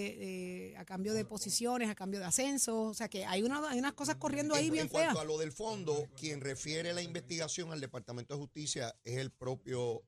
eh, 0.71 0.78
a 0.78 0.84
cambio 0.86 1.13
de 1.13 1.23
posiciones, 1.26 1.89
a 1.89 1.95
cambio 1.95 2.19
de 2.19 2.26
ascenso, 2.26 2.82
o 2.84 2.93
sea 2.93 3.08
que 3.10 3.26
hay, 3.26 3.43
una, 3.43 3.69
hay 3.69 3.80
unas 3.80 3.93
cosas 3.93 4.15
corriendo 4.15 4.56
ahí 4.56 4.67
en, 4.67 4.71
bien 4.73 4.84
en 4.86 4.89
cuanto 4.89 5.12
feas. 5.13 5.23
a 5.23 5.28
lo 5.28 5.38
del 5.38 5.52
fondo, 5.52 6.08
quien 6.19 6.41
refiere 6.41 6.93
la 6.93 7.02
investigación 7.02 7.71
al 7.71 7.80
Departamento 7.82 8.34
de 8.34 8.39
Justicia 8.39 8.95
es 9.04 9.17
el 9.17 9.32
propio 9.32 10.04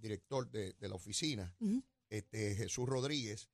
director 0.00 0.50
de, 0.50 0.72
de 0.74 0.88
la 0.88 0.94
oficina, 0.94 1.54
este, 2.08 2.54
Jesús 2.54 2.86
Rodríguez. 2.88 3.48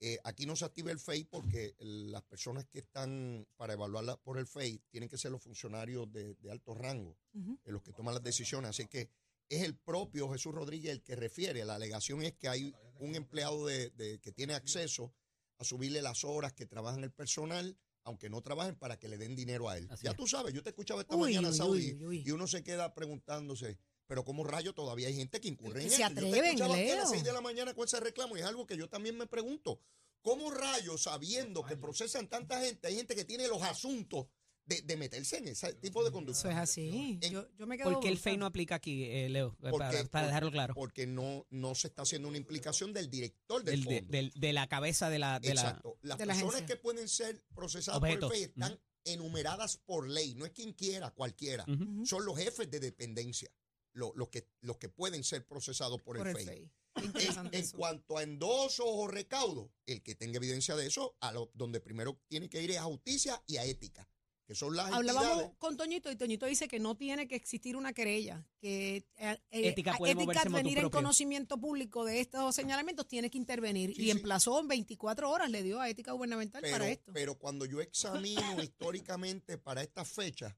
Eh, 0.00 0.18
aquí 0.22 0.46
no 0.46 0.54
se 0.54 0.64
activa 0.64 0.92
el 0.92 1.00
FEI 1.00 1.24
porque 1.24 1.74
las 1.78 2.22
personas 2.22 2.64
que 2.66 2.78
están 2.78 3.46
para 3.56 3.72
evaluarla 3.72 4.16
por 4.16 4.38
el 4.38 4.46
FEI 4.46 4.80
tienen 4.90 5.08
que 5.08 5.18
ser 5.18 5.32
los 5.32 5.42
funcionarios 5.42 6.10
de, 6.12 6.34
de 6.34 6.50
alto 6.52 6.72
rango, 6.74 7.16
eh, 7.34 7.72
los 7.72 7.82
que 7.82 7.92
toman 7.92 8.14
las 8.14 8.22
decisiones. 8.22 8.70
Así 8.70 8.86
que 8.86 9.10
es 9.48 9.62
el 9.62 9.74
propio 9.76 10.30
Jesús 10.30 10.54
Rodríguez 10.54 10.92
el 10.92 11.02
que 11.02 11.16
refiere. 11.16 11.64
La 11.64 11.74
alegación 11.74 12.22
es 12.22 12.34
que 12.34 12.48
hay 12.48 12.72
un 13.00 13.16
empleado 13.16 13.66
de, 13.66 13.90
de- 13.90 14.20
que 14.20 14.30
tiene 14.30 14.54
acceso 14.54 15.12
a 15.58 15.64
subirle 15.64 16.00
las 16.02 16.22
horas 16.22 16.52
que 16.52 16.66
trabajan 16.66 17.02
el 17.02 17.10
personal, 17.10 17.76
aunque 18.04 18.30
no 18.30 18.40
trabajen, 18.40 18.76
para 18.76 18.98
que 19.00 19.08
le 19.08 19.18
den 19.18 19.34
dinero 19.34 19.68
a 19.68 19.76
él. 19.78 19.88
Así 19.90 20.04
ya 20.04 20.12
es. 20.12 20.16
tú 20.16 20.28
sabes, 20.28 20.54
yo 20.54 20.62
te 20.62 20.68
escuchaba 20.70 21.00
esta 21.00 21.16
Uy, 21.16 21.22
mañana, 21.34 21.48
uy, 21.50 21.56
Saudi, 21.56 21.92
uy, 21.94 22.04
uy. 22.06 22.22
y 22.24 22.30
uno 22.30 22.46
se 22.46 22.62
queda 22.62 22.94
preguntándose, 22.94 23.78
pero 24.08 24.24
¿cómo 24.24 24.42
rayo 24.42 24.72
todavía 24.74 25.06
hay 25.06 25.14
gente 25.14 25.40
que 25.40 25.46
incurre 25.48 25.82
en 25.84 25.90
se 25.90 26.02
esto? 26.02 26.08
Yo 26.08 26.14
te 26.14 26.26
atreven, 26.26 26.44
escuchaba 26.46 26.74
aquí 26.74 26.90
a 26.90 26.96
las 26.96 27.04
Leo. 27.04 27.10
6 27.12 27.24
de 27.24 27.32
la 27.32 27.40
mañana 27.40 27.74
con 27.74 27.84
ese 27.84 28.00
reclamo 28.00 28.36
y 28.36 28.40
es 28.40 28.46
algo 28.46 28.66
que 28.66 28.76
yo 28.76 28.88
también 28.88 29.16
me 29.16 29.26
pregunto. 29.26 29.80
¿Cómo 30.22 30.50
rayos, 30.50 31.02
sabiendo 31.04 31.64
que 31.64 31.76
procesan 31.76 32.26
tanta 32.28 32.60
gente, 32.60 32.88
hay 32.88 32.96
gente 32.96 33.14
que 33.14 33.24
tiene 33.24 33.46
los 33.46 33.62
asuntos 33.62 34.26
de, 34.66 34.82
de 34.82 34.96
meterse 34.96 35.36
en 35.38 35.48
ese 35.48 35.72
tipo 35.74 36.02
de 36.04 36.10
conducta? 36.10 36.40
Eso 36.40 36.50
es 36.50 36.56
así. 36.56 37.18
En- 37.22 37.32
Yo, 37.32 37.46
yo 37.56 37.66
me 37.66 37.76
quedo 37.78 37.92
¿Por 37.92 38.00
qué 38.02 38.08
el 38.08 38.18
FEI 38.18 38.36
no 38.36 38.44
aplica 38.46 38.74
aquí, 38.74 39.04
eh, 39.04 39.28
Leo? 39.28 39.56
Porque- 39.60 39.78
para, 39.78 40.04
para 40.06 40.26
dejarlo 40.26 40.50
claro. 40.50 40.74
Porque 40.74 41.06
no, 41.06 41.46
no 41.50 41.74
se 41.74 41.86
está 41.88 42.02
haciendo 42.02 42.28
una 42.28 42.36
implicación 42.36 42.92
del 42.92 43.08
director 43.08 43.62
del 43.62 43.76
Del- 43.76 43.84
de, 43.84 43.96
fondo. 44.00 44.10
del- 44.12 44.32
de 44.34 44.52
la 44.52 44.66
cabeza 44.66 45.08
de 45.08 45.18
la... 45.20 45.38
De 45.38 45.54
la 45.54 45.60
Exacto. 45.60 45.98
Las 46.02 46.18
de 46.18 46.26
la 46.26 46.32
personas 46.34 46.54
agencia. 46.56 46.74
que 46.76 46.82
pueden 46.82 47.08
ser 47.08 47.42
procesadas 47.54 48.00
por 48.00 48.08
el 48.08 48.18
FEI 48.28 48.42
están 48.42 48.80
enumeradas 49.04 49.78
por 49.78 50.08
ley. 50.08 50.34
No 50.34 50.44
es 50.44 50.50
quien 50.52 50.72
quiera, 50.72 51.10
cualquiera. 51.12 51.64
Son 52.04 52.24
los 52.26 52.36
jefes 52.36 52.70
de 52.70 52.80
dependencia 52.80 53.50
lo- 53.98 54.12
los, 54.14 54.28
que, 54.28 54.48
los 54.60 54.76
que 54.78 54.88
pueden 54.88 55.24
ser 55.24 55.46
procesados 55.46 56.00
por, 56.02 56.16
por 56.16 56.28
el, 56.28 56.36
el 56.36 56.44
FEI. 56.44 56.70
En, 56.96 57.54
en 57.54 57.68
cuanto 57.70 58.16
a 58.18 58.22
endosos 58.22 58.86
o 58.88 59.06
recaudos, 59.06 59.70
el 59.86 60.02
que 60.02 60.14
tenga 60.14 60.38
evidencia 60.38 60.74
de 60.74 60.86
eso, 60.86 61.16
a 61.20 61.30
lo, 61.32 61.50
donde 61.54 61.80
primero 61.80 62.20
tiene 62.28 62.48
que 62.48 62.60
ir 62.62 62.70
es 62.72 62.78
a 62.78 62.84
justicia 62.84 63.40
y 63.46 63.56
a 63.58 63.64
ética, 63.64 64.08
que 64.46 64.54
son 64.56 64.74
las 64.74 64.90
Hablábamos 64.90 65.30
entidades. 65.30 65.56
con 65.58 65.76
Toñito 65.76 66.10
y 66.10 66.16
Toñito 66.16 66.46
dice 66.46 66.66
que 66.66 66.80
no 66.80 66.96
tiene 66.96 67.28
que 67.28 67.36
existir 67.36 67.76
una 67.76 67.92
querella, 67.92 68.44
que 68.60 69.06
eh, 69.16 69.38
Ética 69.50 69.94
puede 69.96 70.14
motu 70.16 70.50
venir 70.50 70.78
en 70.78 70.90
conocimiento 70.90 71.60
público 71.60 72.04
de 72.04 72.18
estos 72.20 72.52
señalamientos 72.56 73.06
tiene 73.06 73.30
que 73.30 73.38
intervenir 73.38 73.94
Sí, 73.94 74.02
y 74.02 74.04
sí. 74.06 74.10
emplazó 74.10 74.58
en 74.58 74.66
24 74.66 75.30
horas, 75.30 75.50
le 75.50 75.62
dio 75.62 75.80
a 75.80 75.88
ética 75.88 76.10
gubernamental 76.12 76.62
Pero, 76.62 76.74
para 76.78 76.88
esto. 76.90 77.12
pero 77.12 77.38
cuando 77.38 77.64
yo 77.64 77.80
examino 77.82 78.60
históricamente 78.60 79.56
para 79.58 79.82
estas 79.82 80.08
fechas, 80.08 80.52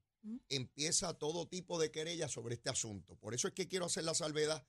Empieza 0.49 1.15
todo 1.15 1.49
tipo 1.49 1.79
de 1.79 1.91
querella 1.91 2.29
sobre 2.29 2.55
este 2.55 2.71
asunto. 2.71 3.17
Por 3.17 3.35
eso 3.35 3.49
es 3.49 3.55
que 3.55 3.69
quiero 3.69 3.87
hacer 3.87 4.05
la 4.05 4.15
salvedad, 4.15 4.67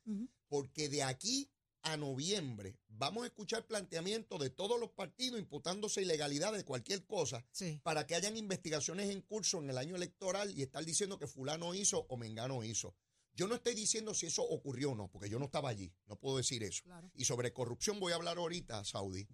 porque 0.47 0.89
de 0.89 1.03
aquí 1.03 1.49
a 1.83 1.97
noviembre 1.97 2.77
vamos 2.89 3.23
a 3.23 3.27
escuchar 3.27 3.65
planteamientos 3.65 4.39
de 4.39 4.51
todos 4.51 4.79
los 4.79 4.91
partidos 4.91 5.39
imputándose 5.39 6.03
ilegalidad 6.03 6.53
de 6.53 6.63
cualquier 6.63 7.05
cosa 7.07 7.43
Sí. 7.51 7.79
para 7.83 8.05
que 8.05 8.13
hayan 8.13 8.37
investigaciones 8.37 9.09
en 9.09 9.21
curso 9.21 9.57
en 9.59 9.69
el 9.71 9.77
año 9.79 9.95
electoral 9.95 10.55
y 10.55 10.61
estar 10.61 10.85
diciendo 10.85 11.17
que 11.17 11.25
fulano 11.25 11.73
hizo 11.73 12.05
o 12.07 12.17
mengano 12.17 12.63
hizo. 12.63 12.95
Yo 13.33 13.47
no 13.47 13.55
estoy 13.55 13.73
diciendo 13.73 14.13
si 14.13 14.27
eso 14.27 14.43
ocurrió 14.43 14.91
o 14.91 14.95
no, 14.95 15.07
porque 15.09 15.29
yo 15.29 15.39
no 15.39 15.45
estaba 15.45 15.69
allí, 15.69 15.91
no 16.05 16.19
puedo 16.19 16.37
decir 16.37 16.61
eso. 16.63 16.83
Claro. 16.83 17.09
Y 17.15 17.25
sobre 17.25 17.51
corrupción 17.53 17.99
voy 17.99 18.11
a 18.11 18.15
hablar 18.15 18.37
ahorita, 18.37 18.83
Saudi, 18.85 19.27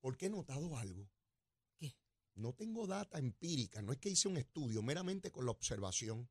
porque 0.00 0.26
he 0.26 0.30
notado 0.30 0.76
algo. 0.78 1.10
No 2.34 2.52
tengo 2.52 2.86
data 2.86 3.18
empírica, 3.18 3.80
no 3.82 3.92
es 3.92 3.98
que 3.98 4.10
hice 4.10 4.28
un 4.28 4.36
estudio, 4.36 4.82
meramente 4.82 5.30
con 5.30 5.44
la 5.44 5.52
observación. 5.52 6.28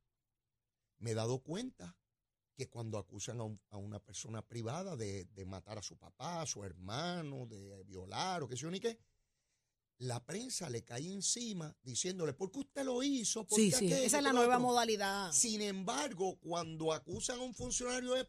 Me 0.97 1.11
he 1.11 1.13
dado 1.13 1.39
cuenta 1.39 1.97
que 2.55 2.69
cuando 2.69 2.97
acusan 2.97 3.39
a, 3.39 3.43
un- 3.43 3.61
a 3.69 3.77
una 3.77 3.99
persona 3.99 4.45
privada 4.45 4.95
de, 4.95 5.25
de 5.25 5.45
matar 5.45 5.77
a 5.77 5.81
su 5.81 5.97
papá, 5.97 6.41
a 6.41 6.45
su 6.45 6.63
hermano, 6.63 7.47
de 7.47 7.83
violar 7.83 8.43
o 8.43 8.47
qué 8.47 8.55
sé 8.55 8.63
yo 8.63 8.71
ni 8.71 8.79
qué, 8.79 8.99
la 9.99 10.23
prensa 10.25 10.69
le 10.69 10.83
cae 10.83 11.11
encima 11.11 11.75
diciéndole, 11.81 12.33
¿por 12.33 12.51
qué 12.51 12.59
usted 12.59 12.83
lo 12.83 13.01
hizo? 13.01 13.45
¿Por 13.47 13.57
Sí, 13.57 13.69
qué 13.71 13.77
sí, 13.77 13.85
aquello? 13.87 13.95
esa 14.03 14.17
es 14.17 14.21
¿Qué 14.21 14.21
la 14.21 14.33
nueva 14.33 14.55
otro?". 14.57 14.67
modalidad. 14.67 15.31
Sin 15.31 15.61
embargo, 15.61 16.37
cuando 16.39 16.91
acusan 16.91 17.39
a 17.39 17.43
un 17.43 17.53
funcionario, 17.55 18.15
es, 18.15 18.27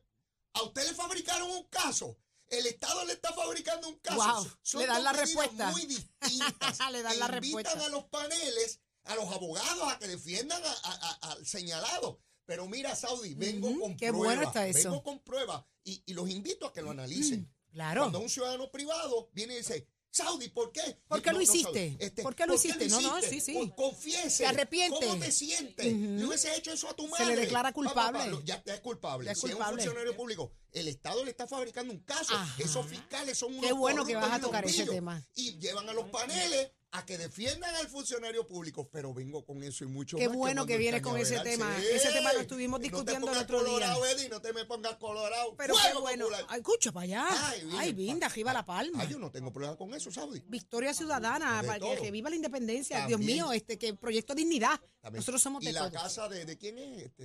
a 0.55 0.63
usted 0.63 0.87
le 0.89 0.95
fabricaron 0.95 1.51
un 1.51 1.65
caso. 1.65 2.17
El 2.59 2.67
Estado 2.67 3.05
le 3.05 3.12
está 3.14 3.33
fabricando 3.33 3.88
un 3.88 3.99
caso. 3.99 4.17
Wow, 4.17 4.51
Son 4.62 4.81
le 4.81 4.87
dan 4.87 5.03
la 5.05 5.12
respuesta. 5.12 5.71
Muy 5.71 5.87
distintas. 5.87 6.79
Le 6.93 7.03
dan 7.03 7.45
invitan 7.45 7.81
a 7.81 7.88
los 7.88 8.05
paneles, 8.05 8.81
a 9.05 9.14
los 9.17 9.31
abogados, 9.33 9.93
a 9.93 9.99
que 9.99 10.09
defiendan 10.09 10.62
a- 10.64 10.71
a- 10.71 11.19
a- 11.23 11.33
al 11.33 11.47
señalado. 11.47 12.21
Pero 12.47 12.67
mira, 12.67 12.95
Saudi, 12.95 13.35
vengo 13.35 13.69
Ujú, 13.69 13.81
con 13.81 13.97
qué 13.97 14.09
pruebas. 14.11 14.37
bueno 14.37 14.49
está 14.49 14.67
eso. 14.67 14.90
Vengo 14.90 15.03
con 15.03 15.19
pruebas 15.21 15.64
y, 15.83 16.03
y 16.07 16.12
los 16.14 16.29
invito 16.29 16.67
a 16.67 16.73
que 16.73 16.83
lo 16.83 16.90
analicen. 16.90 17.51
Claro. 17.73 18.03
Cuando 18.03 18.21
un 18.21 18.29
ciudadano 18.29 18.71
privado 18.71 19.31
viene 19.33 19.55
y 19.55 19.59
dice, 19.59 19.88
Saudi, 20.14 20.48
¿por 20.48 20.70
qué? 20.70 20.96
¿por 21.09 21.20
qué 21.20 21.31
No, 21.31 21.33
lo 21.33 21.38
no, 21.38 21.42
hiciste? 21.42 21.96
este, 21.98 22.22
¿Por 22.22 22.37
qué 22.37 22.46
lo 22.46 22.55
hiciste? 22.55 22.88
No, 22.88 23.00
no, 23.00 23.20
sí, 23.20 23.40
sí. 23.40 23.53
Con- 23.53 23.70
Confiese. 23.70 24.44
¿Te 24.44 24.46
arrepientes? 24.46 25.00
¿Cómo 25.09 25.18
te 25.20 25.33
sientes? 25.33 25.87
Ujú. 25.92 26.05
Le 26.18 26.24
hubiese 26.27 26.55
hecho 26.57 26.72
eso 26.72 26.88
a 26.88 26.94
tu 26.94 27.03
Se 27.05 27.11
madre. 27.11 27.27
le 27.35 27.37
declara 27.40 27.72
Pa, 27.72 27.83
pa, 27.83 27.94
pa, 27.94 28.12
culpable. 28.12 28.38
ya, 28.44 28.62
ya 28.64 28.74
es 28.74 28.81
culpable. 28.81 29.27
Ya 29.27 29.33
es 29.33 29.40
Si 29.40 29.48
es 29.48 29.55
un 29.57 29.64
funcionario 29.64 30.16
público, 30.16 30.53
el 30.70 30.87
Estado 30.87 31.24
le 31.24 31.33
está 31.33 31.48
fabricando 31.48 31.92
un 31.92 31.98
caso. 32.05 32.33
Ajá. 32.33 32.62
Esos 32.62 32.87
fiscales 32.87 33.37
son 33.38 33.55
unos 33.55 33.66
Qué 33.66 33.72
bueno 33.72 34.05
que 34.05 34.14
vas 34.14 34.31
a 34.31 34.40
tocar 34.40 34.64
ese 34.64 34.87
tema. 34.87 35.20
Y 35.35 35.59
llevan 35.59 35.88
a 35.88 35.92
los 35.92 36.09
paneles 36.11 36.70
a 36.96 37.04
que 37.04 37.18
defiendan 37.18 37.74
al 37.74 37.88
funcionario 37.88 38.46
público. 38.46 38.88
Pero 38.90 39.12
vengo 39.12 39.44
con 39.44 39.62
eso 39.62 39.85
y 39.85 39.88
mucho 39.88 40.16
Qué 40.16 40.28
más. 40.28 40.37
bueno 40.37 40.61
mando 40.62 40.66
que 40.68 40.74
el 40.74 40.78
vienes 40.78 41.02
con 41.02 41.16
ese 41.18 41.40
tema. 41.40 41.74
Sí. 41.80 41.87
Ese 41.92 42.12
tema 42.12 42.33
lo 42.33 42.40
estuvimos 42.40 42.78
No 42.78 42.83
te 42.83 42.90
discutiendo 42.90 43.26
el 43.26 43.33
pongas 43.33 43.42
otro 43.44 43.59
día. 43.59 43.66
colorado, 43.72 44.07
Eddie, 44.07 44.28
no 44.28 44.40
te 44.40 44.52
me 44.52 44.64
pongas 44.64 44.96
colorado. 44.96 45.54
Pero 45.57 45.74
qué 45.74 45.80
Fuego 45.80 46.00
bueno. 46.02 46.26
Ay, 46.48 46.59
escucha 46.59 46.92
para 46.92 47.04
allá. 47.04 47.26
Ay, 47.48 47.68
Ay, 47.78 47.92
vinda, 47.92 48.26
arriba 48.28 48.52
la 48.52 48.64
palma. 48.64 49.02
Ah, 49.02 49.09
yo 49.09 49.18
no 49.18 49.30
tengo 49.30 49.52
problema 49.52 49.76
con 49.76 49.92
eso, 49.94 50.11
Saudi. 50.12 50.42
Victoria 50.46 50.94
Ciudadana, 50.94 51.61
De 51.62 51.66
para 51.68 51.80
que, 51.80 51.96
que 52.00 52.11
viva 52.11 52.30
la 52.30 52.37
independencia. 52.37 52.98
También. 52.98 53.20
Dios 53.20 53.26
mío, 53.35 53.52
este 53.52 53.78
que 53.78 53.94
Proyecto 53.94 54.35
Dignidad. 54.35 54.80
También. 55.00 55.18
Nosotros 55.20 55.42
somos 55.42 55.62
¿Y 55.62 55.66
de 55.66 55.72
la 55.72 55.90
todos. 55.90 56.02
casa 56.02 56.28
de, 56.28 56.44
de 56.44 56.57
quién 56.59 56.78
es? 56.78 57.02
Este, 57.02 57.24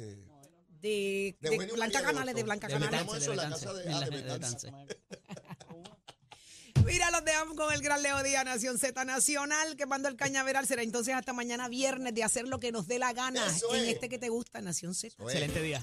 de, 0.82 1.38
de 1.42 1.50
Eugenio 1.50 1.76
Blanca 1.76 2.02
Canales, 2.02 2.34
de. 2.36 2.44
Blanca 2.44 2.68
De 2.68 2.74
Canales. 2.74 3.14
Eso 3.18 3.34
la 3.36 3.50
casa 3.50 3.74
de- 3.74 3.86
Mira, 6.90 7.12
los 7.12 7.24
dejamos 7.24 7.56
con 7.56 7.72
el 7.74 7.82
gran 7.82 8.02
Leo 8.02 8.22
Díaz, 8.24 8.44
Nación 8.46 8.78
Z 8.80 9.06
Nacional, 9.06 9.76
que 9.78 9.86
mando 9.86 10.10
el 10.10 10.16
cañaveral. 10.16 10.66
Será 10.68 10.82
entonces 10.82 11.14
hasta 11.14 11.34
mañana 11.34 11.70
viernes 11.70 12.16
de 12.16 12.24
hacer 12.24 12.48
lo 12.48 12.60
que 12.60 12.72
nos 12.72 12.88
dé 12.88 12.98
la 13.00 13.14
gana 13.14 13.46
Eso 13.46 13.74
en 13.76 13.84
es. 13.84 13.90
este 13.94 14.10
que 14.10 14.18
te 14.18 14.30
gusta, 14.30 14.60
Nación 14.62 14.96
Z. 14.96 15.16
Excelente 15.24 15.62
día. 15.62 15.82